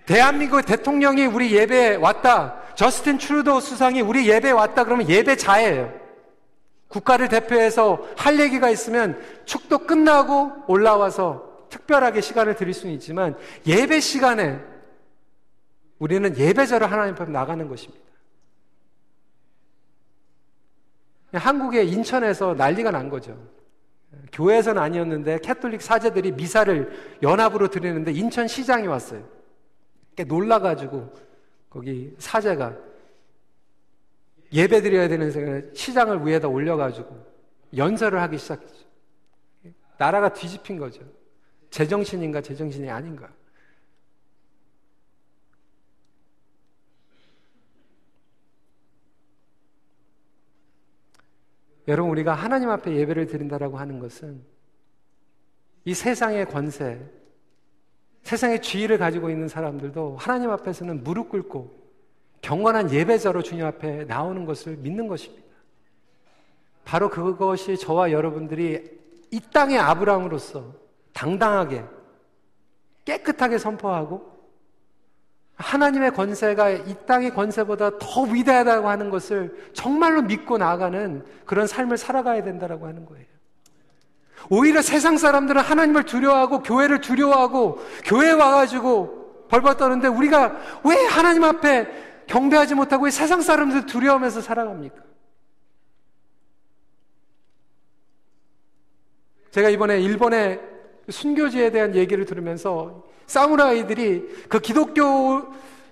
대한민국 0.06 0.64
대통령이 0.64 1.26
우리 1.26 1.52
예배에 1.52 1.96
왔다. 1.96 2.62
저스틴 2.76 3.18
트루도 3.18 3.60
수상이 3.60 4.02
우리 4.02 4.30
예배에 4.30 4.52
왔다 4.52 4.84
그러면 4.84 5.10
예배자예요. 5.10 5.92
국가를 6.88 7.28
대표해서 7.28 8.00
할 8.16 8.40
얘기가 8.40 8.70
있으면 8.70 9.20
축도 9.46 9.80
끝나고 9.80 10.52
올라와서 10.68 11.44
특별하게 11.70 12.22
시간을 12.22 12.56
드릴 12.56 12.74
수는 12.74 12.94
있지만 12.94 13.36
예배 13.66 14.00
시간에 14.00 14.60
우리는 16.00 16.38
예배자로 16.38 16.86
하나님 16.86 17.14
앞에 17.16 17.26
나가는 17.32 17.68
것입니다. 17.68 18.04
한국의 21.34 21.90
인천에서 21.90 22.54
난리가 22.54 22.92
난 22.92 23.10
거죠. 23.10 23.38
교회에서는 24.32 24.82
아니었는데 24.82 25.40
캐톨릭 25.40 25.82
사제들이 25.82 26.32
미사를 26.34 27.18
연합으로 27.22 27.70
드리는데 27.70 28.12
인천 28.12 28.48
시장이 28.48 28.88
왔어요. 28.88 29.28
놀라가지고 30.28 31.14
거기 31.70 32.16
사제가 32.18 32.78
예배 34.54 34.82
드려야 34.82 35.10
되는 35.10 35.74
시장을 35.74 36.26
위에다 36.26 36.48
올려가지고 36.48 37.26
연설을 37.76 38.22
하기 38.22 38.38
시작했죠. 38.38 38.86
나라가 39.98 40.30
뒤집힌 40.34 40.78
거죠. 40.78 41.02
제정신인가 41.70 42.42
제정신이 42.42 42.90
아닌가. 42.90 43.30
여러분 51.88 52.12
우리가 52.12 52.34
하나님 52.34 52.70
앞에 52.70 52.96
예배를 52.96 53.28
드린다라고 53.28 53.78
하는 53.78 54.00
것은 54.00 54.42
이 55.86 55.94
세상의 55.94 56.48
권세, 56.48 57.00
세상의 58.24 58.62
지위를 58.62 58.98
가지고 58.98 59.30
있는 59.30 59.48
사람들도 59.48 60.18
하나님 60.18 60.50
앞에서는 60.50 61.04
무릎 61.04 61.30
꿇고 61.30 61.86
경건한 62.42 62.92
예배자로 62.92 63.44
주님 63.44 63.66
앞에 63.66 64.06
나오는 64.06 64.46
것을 64.46 64.78
믿는 64.78 65.08
것입니다. 65.08 65.46
바로 66.84 67.10
그것이 67.10 67.78
저와 67.78 68.12
여러분들이 68.12 69.00
이 69.32 69.40
땅의 69.52 69.78
아브라함으로서 69.80 70.74
당당하게 71.14 71.84
깨끗하게 73.06 73.58
선포하고 73.58 74.35
하나님의 75.56 76.12
권세가 76.12 76.70
이 76.70 76.96
땅의 77.06 77.34
권세보다 77.34 77.98
더 77.98 78.22
위대하다고 78.24 78.90
하는 78.90 79.10
것을 79.10 79.70
정말로 79.74 80.22
믿고 80.22 80.58
나아가는 80.58 81.26
그런 81.46 81.66
삶을 81.66 81.98
살아가야 81.98 82.44
된다고 82.44 82.88
하는 82.88 83.06
거예요. 83.06 83.26
오히려 84.50 84.82
세상 84.82 85.18
사람들은 85.18 85.62
하나님을 85.62 86.04
두려워하고 86.04 86.62
교회를 86.62 87.02
두려워하고 87.02 87.80
교회에 88.04 88.32
와가지고 88.32 89.48
벌벌 89.50 89.78
떠는데 89.78 90.08
우리가 90.08 90.58
왜 90.84 91.06
하나님 91.06 91.44
앞에 91.44 91.88
경배하지 92.28 92.76
못하고 92.76 93.06
왜 93.06 93.12
세상 93.12 93.42
사람들 93.42 93.86
두려워하면서 93.86 94.42
살아갑니까? 94.42 94.96
제가 99.52 99.70
이번에 99.70 100.02
일본의 100.02 100.75
순교지에 101.10 101.72
대한 101.72 101.96
얘기를 101.96 102.26
들으면서 102.26 103.04
사무라이들이 103.28 104.46
그 104.50 104.60
기독교 104.60 105.44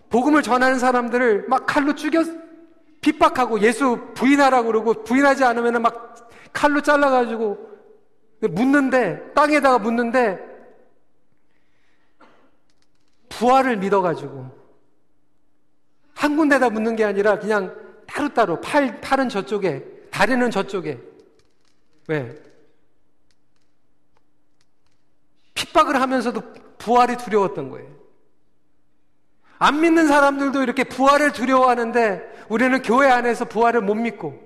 복음을 0.10 0.42
전하는 0.42 0.80
사람들을 0.80 1.46
막 1.48 1.66
칼로 1.66 1.96
죽여 1.96 2.24
핍박하고 3.02 3.62
예수 3.62 4.00
부인하라고 4.14 4.68
그러고 4.68 5.04
부인하지 5.04 5.44
않으면 5.44 5.82
막 5.82 6.30
칼로 6.54 6.82
잘라가지고 6.82 7.74
묻는데, 8.50 9.32
땅에다가 9.34 9.80
묻는데, 9.80 10.40
부활을 13.30 13.78
믿어가지고, 13.78 14.64
한 16.14 16.38
군데다 16.38 16.70
묻는 16.70 16.96
게 16.96 17.04
아니라 17.04 17.40
그냥 17.40 17.76
따로따로, 18.06 18.62
팔, 18.62 19.02
팔은 19.02 19.30
저쪽에, 19.30 19.84
다리는 20.12 20.52
저쪽에. 20.52 21.00
왜? 22.08 22.36
핍박을 25.74 26.00
하면서도 26.00 26.42
부활이 26.78 27.18
두려웠던 27.18 27.70
거예요. 27.70 27.92
안 29.58 29.82
믿는 29.82 30.08
사람들도 30.08 30.62
이렇게 30.62 30.84
부활을 30.84 31.34
두려워하는데 31.34 32.46
우리는 32.50 32.82
교회 32.82 33.10
안에서 33.10 33.46
부활을 33.46 33.82
못 33.82 33.96
믿고 33.96 34.40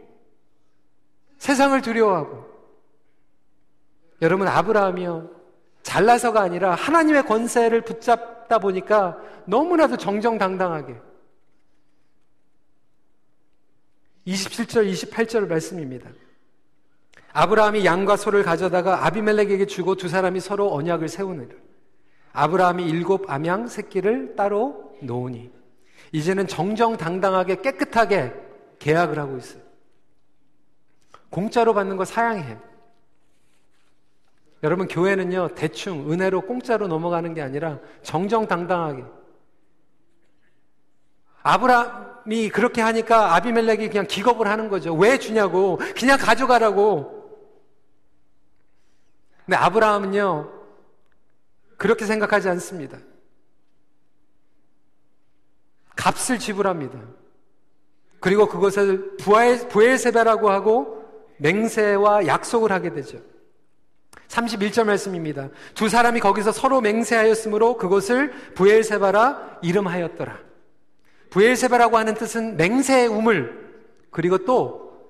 세상을 1.37 1.79
두려워하고 1.81 2.47
여러분 4.21 4.47
아브라함이요 4.47 5.29
잘나서가 5.83 6.41
아니라 6.41 6.75
하나님의 6.75 7.25
권세를 7.25 7.81
붙잡다 7.81 8.59
보니까 8.59 9.17
너무나도 9.45 9.97
정정당당하게 9.97 10.95
27절 14.27 14.91
28절 14.91 15.47
말씀입니다. 15.47 16.09
아브라함이 17.37 17.85
양과 17.85 18.17
소를 18.17 18.41
가져다가 18.41 19.05
아비멜렉에게 19.05 19.67
주고 19.67 19.93
두 19.93 20.09
사람이 20.09 20.39
서로 20.39 20.73
언약을 20.73 21.07
세우느라 21.07 21.49
아브라함이 22.33 22.83
일곱 22.89 23.29
암양 23.29 23.67
새끼를 23.67 24.35
따로 24.35 24.95
놓으니 25.03 25.51
이제는 26.13 26.47
정정당당하게 26.47 27.61
깨끗하게 27.61 28.33
계약을 28.79 29.19
하고 29.19 29.37
있어요. 29.37 29.61
공짜로 31.29 31.75
받는 31.75 31.95
거 31.95 32.05
사양해. 32.05 32.57
여러분 34.63 34.87
교회는요 34.87 35.49
대충 35.49 36.11
은혜로 36.11 36.41
공짜로 36.41 36.87
넘어가는 36.87 37.35
게 37.35 37.43
아니라 37.43 37.77
정정당당하게 38.01 39.03
아브라함이 41.43 42.49
그렇게 42.49 42.81
하니까 42.81 43.35
아비멜렉이 43.35 43.89
그냥 43.89 44.07
기겁을 44.07 44.47
하는 44.47 44.69
거죠. 44.69 44.95
왜 44.95 45.19
주냐고 45.19 45.79
그냥 45.95 46.17
가져가라고. 46.17 47.16
근데 49.47 49.55
아브라함은요 49.55 50.51
그렇게 51.77 52.05
생각하지 52.05 52.49
않습니다. 52.49 52.97
값을 55.95 56.37
지불합니다. 56.37 56.99
그리고 58.19 58.47
그것을 58.47 59.15
부엘세바라고 59.69 60.49
하고 60.49 61.05
맹세와 61.37 62.27
약속을 62.27 62.73
하게 62.73 62.91
되죠. 62.91 63.19
31절 64.27 64.83
말씀입니다. 64.83 65.49
두 65.75 65.87
사람이 65.87 66.19
거기서 66.19 66.51
서로 66.51 66.81
맹세하였으므로 66.81 67.77
그것을 67.77 68.31
부엘세바라 68.53 69.59
이름하였더라. 69.61 70.39
부엘세바라고 71.29 71.97
하는 71.97 72.15
뜻은 72.15 72.57
맹세의 72.57 73.07
우물, 73.07 73.65
그리고 74.11 74.39
또 74.39 75.07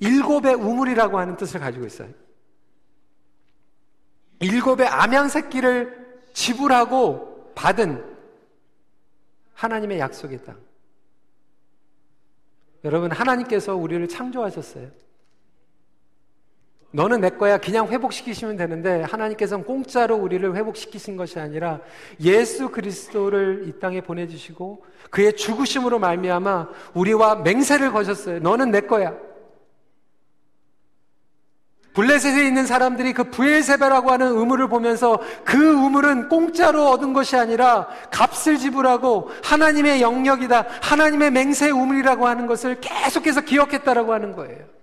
일곱의 0.00 0.54
우물이라고 0.54 1.18
하는 1.18 1.36
뜻을 1.36 1.60
가지고 1.60 1.84
있어요. 1.84 2.08
일곱의 4.44 4.86
암양 4.86 5.28
새끼를 5.28 6.04
지불하고 6.32 7.52
받은 7.54 8.04
하나님의 9.54 9.98
약속의 9.98 10.44
땅. 10.44 10.56
여러분, 12.84 13.10
하나님께서 13.10 13.74
우리를 13.74 14.06
창조하셨어요. 14.08 14.88
너는 16.90 17.20
내 17.22 17.30
거야. 17.30 17.58
그냥 17.58 17.88
회복시키시면 17.88 18.56
되는데 18.56 19.02
하나님께서는 19.02 19.64
공짜로 19.64 20.16
우리를 20.16 20.54
회복시키신 20.54 21.16
것이 21.16 21.40
아니라 21.40 21.80
예수 22.20 22.68
그리스도를 22.68 23.64
이 23.66 23.80
땅에 23.80 24.00
보내주시고 24.00 24.84
그의 25.10 25.34
죽으심으로 25.34 25.98
말미암아 25.98 26.68
우리와 26.94 27.36
맹세를 27.36 27.90
거셨어요. 27.90 28.38
너는 28.38 28.70
내 28.70 28.82
거야. 28.82 29.12
블레셋에 31.94 32.44
있는 32.46 32.66
사람들이 32.66 33.12
그 33.12 33.24
부엘세베라고 33.24 34.10
하는 34.10 34.32
우물을 34.32 34.68
보면서 34.68 35.20
그 35.44 35.56
우물은 35.56 36.28
공짜로 36.28 36.88
얻은 36.90 37.12
것이 37.12 37.36
아니라 37.36 37.86
값을 38.10 38.58
지불하고 38.58 39.30
하나님의 39.44 40.02
영역이다. 40.02 40.66
하나님의 40.82 41.30
맹세의 41.30 41.72
우물이라고 41.72 42.26
하는 42.26 42.46
것을 42.46 42.80
계속해서 42.80 43.42
기억했다라고 43.42 44.12
하는 44.12 44.34
거예요. 44.34 44.74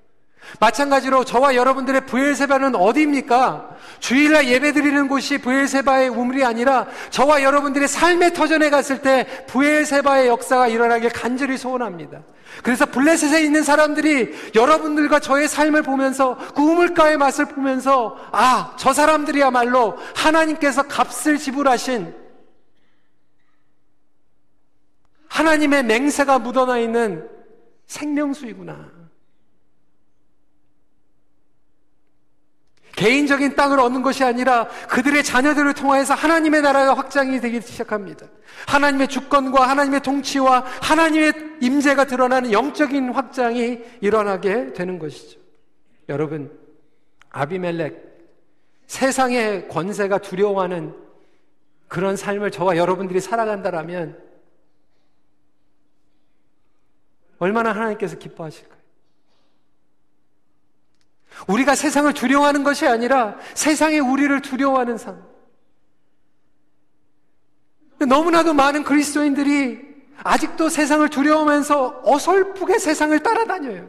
마찬가지로 0.60 1.24
저와 1.24 1.56
여러분들의 1.56 2.06
부엘세바는 2.08 2.76
어디입니까? 2.76 3.70
주일날 4.00 4.48
예배드리는 4.48 5.08
곳이 5.08 5.38
부엘세바의 5.38 6.10
우물이 6.10 6.44
아니라 6.44 6.88
저와 7.10 7.44
여러분들의 7.44 7.88
삶의 7.88 8.34
터전에 8.34 8.70
갔을 8.70 9.02
때 9.02 9.28
부엘세바의 9.48 10.28
역사가 10.28 10.68
일어나길 10.68 11.12
간절히 11.12 11.58
소원합니다. 11.58 12.22
그래서 12.64 12.86
블레셋에 12.86 13.44
있는 13.44 13.64
사람들이 13.64 14.52
여러분들과 14.54 15.20
저의 15.20 15.48
삶을 15.48 15.84
보면서 15.84 16.38
그 16.54 16.62
우물가의 16.62 17.18
맛을 17.18 17.46
보면서 17.46 18.18
아, 18.32 18.76
저 18.78 18.94
사람들이야말로 18.94 19.98
하나님께서 20.16 20.84
값을 20.84 21.38
지불하신 21.38 22.14
하나님의 25.28 25.84
맹세가 25.84 26.40
묻어나 26.40 26.78
있는 26.78 27.28
생명수이구나. 27.88 29.01
개인적인 33.02 33.56
땅을 33.56 33.80
얻는 33.80 34.04
것이 34.04 34.24
아니라 34.24 34.68
그들의 34.88 35.24
자녀들을 35.24 35.74
통하여서 35.74 36.14
하나님의 36.14 36.62
나라가 36.62 36.94
확장이 36.94 37.42
되기 37.42 37.60
시작합니다. 37.60 38.28
하나님의 38.68 39.08
주권과 39.08 39.68
하나님의 39.68 40.02
통치와 40.02 40.64
하나님의 40.84 41.34
임재가 41.62 42.06
드러나는 42.06 42.52
영적인 42.52 43.12
확장이 43.12 43.80
일어나게 44.02 44.74
되는 44.74 45.00
것이죠. 45.00 45.40
여러분, 46.10 46.56
아비멜렉 47.32 48.12
세상의 48.86 49.68
권세가 49.68 50.20
두려워하는 50.20 50.94
그런 51.88 52.16
삶을 52.16 52.52
저와 52.52 52.78
여러분들이 52.78 53.20
살아간다라면 53.20 54.16
얼마나 57.40 57.72
하나님께서 57.72 58.20
기뻐하실까요? 58.20 58.81
우리가 61.48 61.76
세상을 61.76 62.12
두려워하는 62.14 62.64
것이 62.64 62.88
아니라 62.88 63.36
세상에 63.54 64.00
우리를 64.00 64.42
두려워하는 64.42 64.98
삶. 64.98 65.22
너무나도 68.00 68.54
많은 68.54 68.84
그리스도인들이 68.84 69.92
아직도 70.24 70.70
세상을 70.70 71.08
두려워하면서 71.10 72.02
어설프게 72.06 72.80
세상을 72.80 73.18
따라다녀요. 73.20 73.88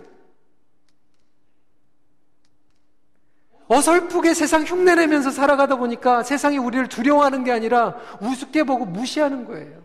어설프게 3.68 4.34
세상 4.34 4.64
흉내내면서 4.64 5.30
살아가다 5.30 5.76
보니까 5.76 6.22
세상이 6.22 6.58
우리를 6.58 6.88
두려워하는 6.88 7.44
게 7.44 7.52
아니라 7.52 7.96
우습게 8.20 8.64
보고 8.64 8.84
무시하는 8.84 9.46
거예요. 9.46 9.81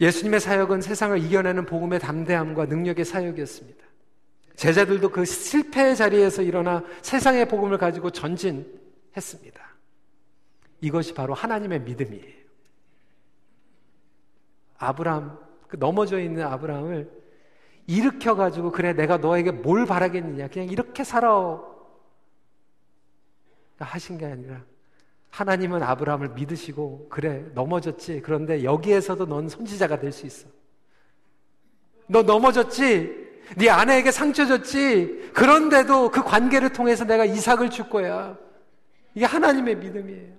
예수님의 0.00 0.40
사역은 0.40 0.80
세상을 0.80 1.18
이겨내는 1.18 1.66
복음의 1.66 1.98
담대함과 1.98 2.66
능력의 2.66 3.04
사역이었습니다. 3.04 3.84
제자들도 4.54 5.10
그 5.10 5.24
실패의 5.24 5.96
자리에서 5.96 6.42
일어나 6.42 6.84
세상의 7.02 7.48
복음을 7.48 7.78
가지고 7.78 8.10
전진했습니다. 8.10 9.68
이것이 10.80 11.14
바로 11.14 11.34
하나님의 11.34 11.80
믿음이에요. 11.82 12.38
아브라함, 14.78 15.38
그 15.66 15.76
넘어져 15.76 16.20
있는 16.20 16.44
아브라함을 16.44 17.10
일으켜가지고, 17.86 18.70
그래, 18.70 18.92
내가 18.92 19.16
너에게 19.16 19.50
뭘 19.50 19.86
바라겠느냐. 19.86 20.48
그냥 20.48 20.68
이렇게 20.68 21.04
살아. 21.04 21.60
하신 23.78 24.18
게 24.18 24.26
아니라, 24.26 24.62
하나님은 25.30 25.82
아브라함을 25.82 26.30
믿으시고 26.30 27.08
그래 27.10 27.44
넘어졌지. 27.54 28.22
그런데 28.22 28.64
여기에서도 28.64 29.26
넌 29.26 29.48
선지자가 29.48 29.98
될 30.00 30.12
수 30.12 30.26
있어. 30.26 30.48
너 32.06 32.22
넘어졌지? 32.22 33.28
네 33.56 33.70
아내에게 33.70 34.10
상처 34.10 34.46
줬지? 34.46 35.30
그런데도 35.34 36.10
그 36.10 36.22
관계를 36.22 36.72
통해서 36.72 37.04
내가 37.04 37.24
이삭을 37.24 37.70
줄 37.70 37.88
거야. 37.88 38.36
이게 39.14 39.24
하나님의 39.26 39.76
믿음이에요 39.76 40.37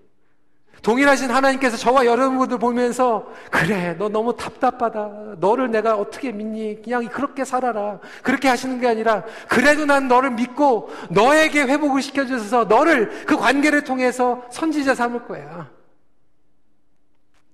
동일하신 0.81 1.29
하나님께서 1.29 1.77
저와 1.77 2.05
여러분들 2.05 2.57
보면서 2.57 3.27
그래 3.51 3.95
너 3.97 4.09
너무 4.09 4.35
답답하다. 4.35 5.35
너를 5.39 5.71
내가 5.71 5.95
어떻게 5.95 6.31
믿니? 6.31 6.81
그냥 6.81 7.05
그렇게 7.07 7.43
살아라. 7.43 7.99
그렇게 8.23 8.47
하시는 8.47 8.79
게 8.79 8.87
아니라 8.87 9.23
그래도 9.47 9.85
난 9.85 10.07
너를 10.07 10.31
믿고 10.31 10.89
너에게 11.09 11.63
회복을 11.63 12.01
시켜주셔서 12.01 12.65
너를 12.65 13.25
그 13.25 13.35
관계를 13.37 13.83
통해서 13.83 14.43
선지자 14.51 14.95
삼을 14.95 15.25
거야. 15.25 15.69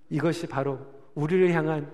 이것이 0.09 0.47
바로 0.47 0.79
우리를 1.15 1.51
향한 1.53 1.91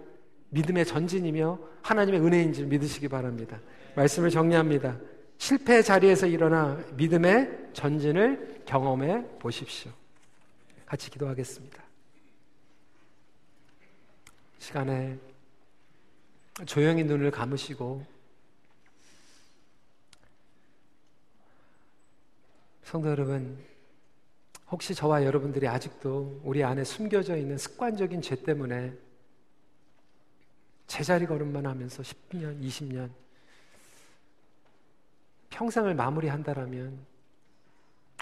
믿음의 0.49 0.85
전진이며 0.85 1.57
하나님의 1.81 2.21
은혜인 2.21 2.53
줄 2.53 2.65
믿으시기 2.65 3.07
바랍니다. 3.07 3.57
말씀을 3.95 4.29
정리합니다. 4.29 4.97
실패의 5.37 5.83
자리에서 5.83 6.27
일어나 6.27 6.77
믿음의 6.95 7.49
전진을 7.73 8.61
경험해 8.65 9.23
보십시오 9.39 9.91
같이 10.91 11.09
기도하겠습니다. 11.09 11.81
시간에 14.59 15.17
조용히 16.65 17.05
눈을 17.05 17.31
감으시고 17.31 18.05
성도 22.83 23.09
여러분 23.09 23.57
혹시 24.69 24.93
저와 24.93 25.23
여러분들이 25.23 25.65
아직도 25.65 26.41
우리 26.43 26.61
안에 26.61 26.83
숨겨져 26.83 27.37
있는 27.37 27.57
습관적인 27.57 28.21
죄 28.21 28.35
때문에 28.35 28.93
제자리 30.87 31.25
걸음만 31.25 31.67
하면서 31.67 32.03
10년, 32.03 32.61
20년 32.61 33.09
평생을 35.51 35.95
마무리한다라면 35.95 36.99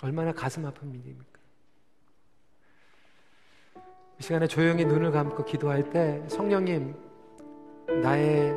얼마나 0.04 0.32
가슴 0.32 0.68
아픈 0.68 0.94
일입니까? 0.94 1.29
이 4.20 4.24
시간에 4.24 4.48
조용히 4.48 4.84
눈을 4.84 5.12
감고 5.12 5.46
기도할 5.46 5.90
때 5.90 6.22
성령님 6.28 6.94
나의 8.04 8.54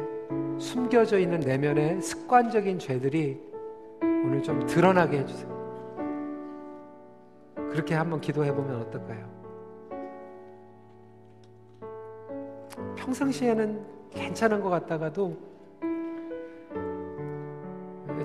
숨겨져 0.59 1.19
있는 1.19 1.39
내면의 1.39 2.03
습관적인 2.03 2.81
죄들이 2.81 3.41
오늘 4.03 4.43
좀 4.43 4.67
드러나게 4.67 5.19
해주세요. 5.19 5.53
그렇게 7.71 7.95
한번 7.95 8.21
기도해 8.21 8.53
보면 8.53 8.83
어떨까요? 8.83 9.31
평상시에는 12.97 13.87
괜찮은 14.11 14.61
것 14.61 14.69
같다가도 14.69 15.37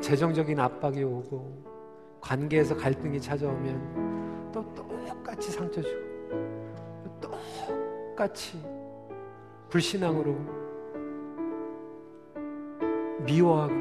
재정적인 0.02 0.60
압박이 0.60 1.04
오고 1.04 1.64
관계에서 2.20 2.76
갈등이 2.76 3.22
찾아오면 3.22 4.52
또 4.52 4.74
똑같이 4.74 5.52
상처 5.52 5.84
주고 5.84 6.07
똑같이 8.18 8.59
불신앙으로 9.70 10.36
미워하고 13.24 13.76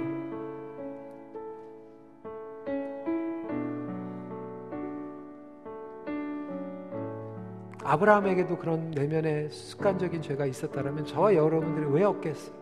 아브라함에게도 7.82 8.58
그런 8.58 8.90
내면의 8.90 9.48
습관적인 9.48 10.20
죄가 10.20 10.44
있었다면 10.44 11.06
저와 11.06 11.34
여러분들이 11.34 11.86
왜 11.86 12.04
없겠어요? 12.04 12.54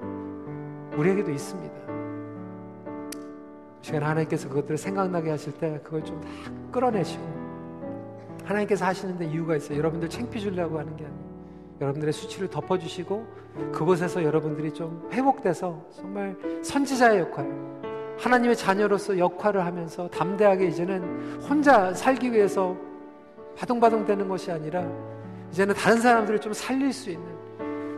우리에게도 0.97 1.33
있습니다. 1.33 1.75
시간 3.81 4.03
하나님께서 4.05 4.49
그것들을 4.49 4.77
생각나게 4.79 5.31
하실 5.31 5.53
때 5.59 5.81
그걸 5.83 6.05
좀 6.05 6.21
다 6.21 6.29
끌어내시고 6.71 7.25
하나님께서 8.45 8.85
하시는데 8.85 9.27
이유가 9.27 9.57
있어요. 9.57 9.79
여러분들 9.79 10.09
챙피 10.09 10.41
주려고 10.41 10.79
하는 10.79 10.95
게 10.97 11.05
아니에요. 11.05 11.34
여러분들의 11.81 12.13
수치를 12.13 12.49
덮어주시고 12.49 13.27
그곳에서 13.73 14.23
여러분들이 14.23 14.73
좀 14.73 15.09
회복돼서 15.13 15.85
정말 15.95 16.37
선지자의 16.63 17.21
역할, 17.21 17.49
하나님의 18.19 18.57
자녀로서 18.57 19.19
역할을 19.19 19.65
하면서 19.65 20.09
담대하게 20.09 20.67
이제는 20.67 21.43
혼자 21.43 21.93
살기 21.93 22.33
위해서 22.33 22.77
바둥바둥 23.57 24.05
되는 24.05 24.29
것이 24.29 24.51
아니라 24.51 24.85
이제는 25.51 25.75
다른 25.75 26.01
사람들을 26.01 26.41
좀 26.41 26.53
살릴 26.53 26.93
수 26.93 27.11
있는 27.11 27.35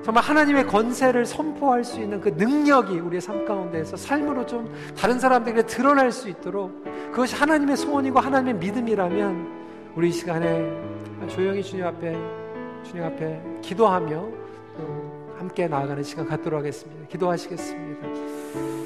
정말 0.02 0.22
하나님의 0.22 0.66
건세를 0.66 1.26
선포할 1.26 1.82
수 1.82 2.00
있는 2.00 2.20
그 2.20 2.28
능력이 2.28 2.98
우리의 3.00 3.20
삶 3.20 3.44
가운데에서 3.44 3.96
삶으로 3.96 4.46
좀 4.46 4.72
다른 4.96 5.18
사람들에게 5.18 5.66
드러날 5.66 6.12
수 6.12 6.28
있도록 6.28 6.84
그것이 7.10 7.34
하나님의 7.34 7.76
소원이고 7.76 8.20
하나님의 8.20 8.54
믿음이라면 8.54 9.56
우리 9.96 10.10
이 10.10 10.12
시간에 10.12 10.70
조용히 11.28 11.62
주님 11.62 11.84
앞에 11.86 12.45
주님 12.86 13.04
앞에 13.04 13.40
기도하며 13.62 14.28
함께 15.38 15.66
나아가는 15.68 16.02
시간 16.02 16.26
갖도록 16.26 16.58
하겠습니다. 16.60 17.06
기도하시겠습니다. 17.08 18.85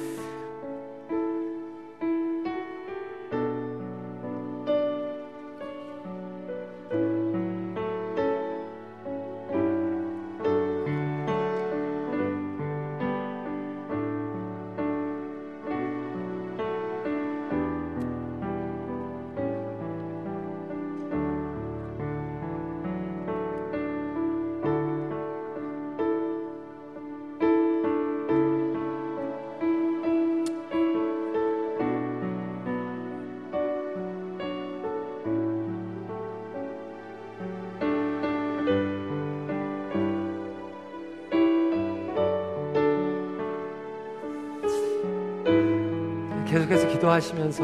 기도하시면서 47.21 47.63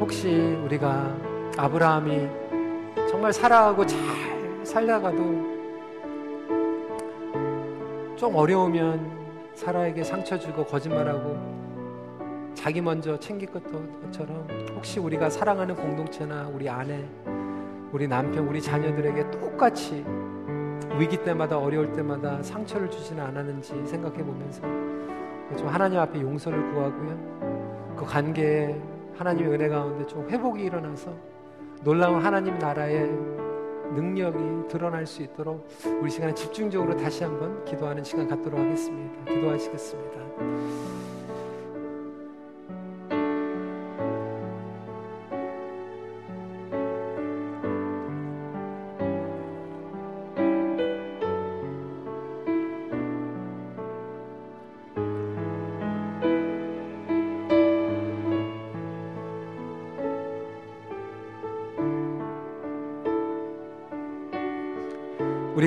혹시 0.00 0.34
우리가 0.64 1.14
아브라함이 1.56 2.28
정말 3.08 3.32
살아가고 3.32 3.86
잘 3.86 3.98
살다가도 4.64 5.18
좀 8.16 8.34
어려우면 8.34 9.52
사라에게 9.54 10.02
상처 10.02 10.38
주고 10.38 10.64
거짓말하고 10.64 11.38
자기 12.54 12.80
먼저 12.80 13.18
챙길 13.18 13.50
것처럼 13.50 14.48
혹시 14.74 14.98
우리가 14.98 15.30
사랑하는 15.30 15.74
공동체나 15.74 16.48
우리 16.48 16.68
아내, 16.68 17.04
우리 17.92 18.08
남편, 18.08 18.46
우리 18.48 18.60
자녀들에게 18.60 19.30
똑같이 19.30 20.04
위기 20.98 21.16
때마다 21.18 21.58
어려울 21.58 21.92
때마다 21.92 22.42
상처를 22.42 22.90
주지는 22.90 23.22
않았는지 23.24 23.86
생각해 23.86 24.18
보면서 24.24 24.62
좀 25.56 25.68
하나님 25.68 25.98
앞에 25.98 26.20
용서를 26.20 26.72
구하고요. 26.72 27.49
그 28.00 28.06
관계에 28.06 28.74
하나님의 29.18 29.52
은혜 29.52 29.68
가운데 29.68 30.06
좀 30.06 30.26
회복이 30.30 30.62
일어나서 30.62 31.14
놀라운 31.82 32.24
하나님 32.24 32.58
나라의 32.58 33.10
능력이 33.94 34.68
드러날 34.68 35.06
수 35.06 35.22
있도록 35.22 35.68
우리 36.00 36.10
시간에 36.10 36.32
집중적으로 36.32 36.96
다시 36.96 37.24
한번 37.24 37.62
기도하는 37.66 38.02
시간 38.02 38.26
갖도록 38.26 38.58
하겠습니다. 38.58 39.30
기도하시겠습니다. 39.30 40.99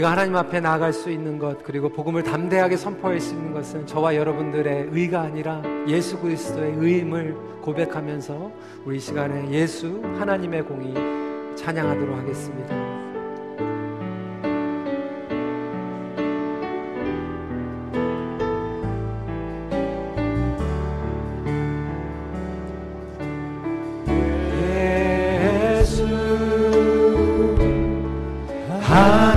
우리가 0.04 0.12
하나님 0.12 0.36
앞에 0.36 0.60
나아갈 0.60 0.92
수 0.92 1.10
있는 1.10 1.40
것 1.40 1.64
그리고 1.64 1.88
복음을 1.88 2.24
담대하게 2.24 2.76
선포할 2.76 3.22
수 3.22 3.34
있는 3.34 3.54
것은 3.54 3.88
저와 3.88 4.16
여러분들의 4.16 4.90
의가 4.92 5.22
아니라 5.22 5.62
예수 5.88 6.20
그리스도의 6.20 6.74
의임을 6.78 7.62
고백하면서 7.62 8.52
우리 8.86 9.00
시간에 9.00 9.50
예수 9.52 10.02
하나님의 10.20 10.64
공이 10.64 10.94
찬양하도록 11.56 12.18
하겠습니다. 12.18 12.94
재 28.94 29.33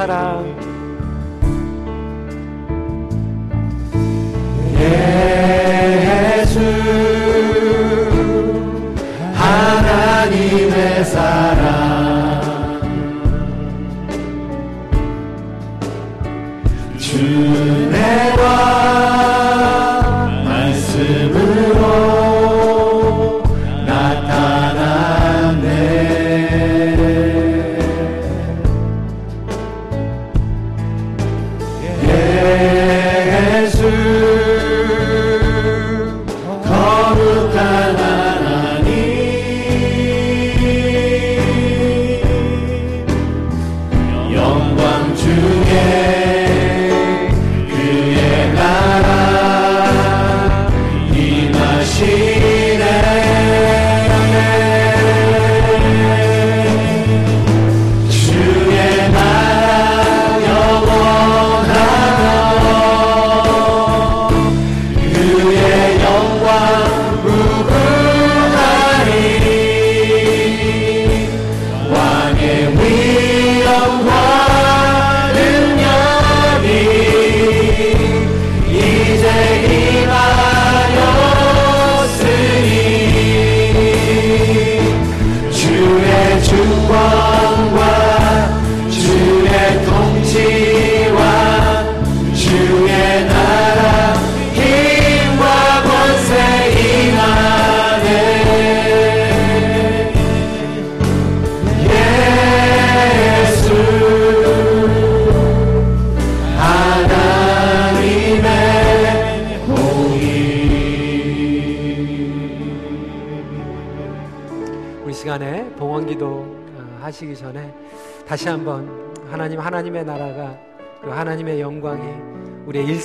pasará. 0.00 0.49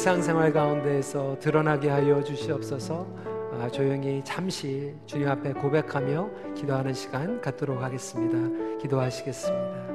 일상생활 0.05 0.53
가운데에서 0.53 1.35
드러나게 1.39 1.89
하여 1.89 2.23
주시옵소서 2.23 3.07
아, 3.53 3.67
조용히 3.71 4.21
잠시 4.23 4.93
주님 5.07 5.27
앞에 5.27 5.53
고백하며 5.53 6.29
기도하는 6.53 6.93
시간 6.93 7.41
갖도록 7.41 7.81
하겠습니다. 7.81 8.77
기도하시겠습니다. 8.77 9.94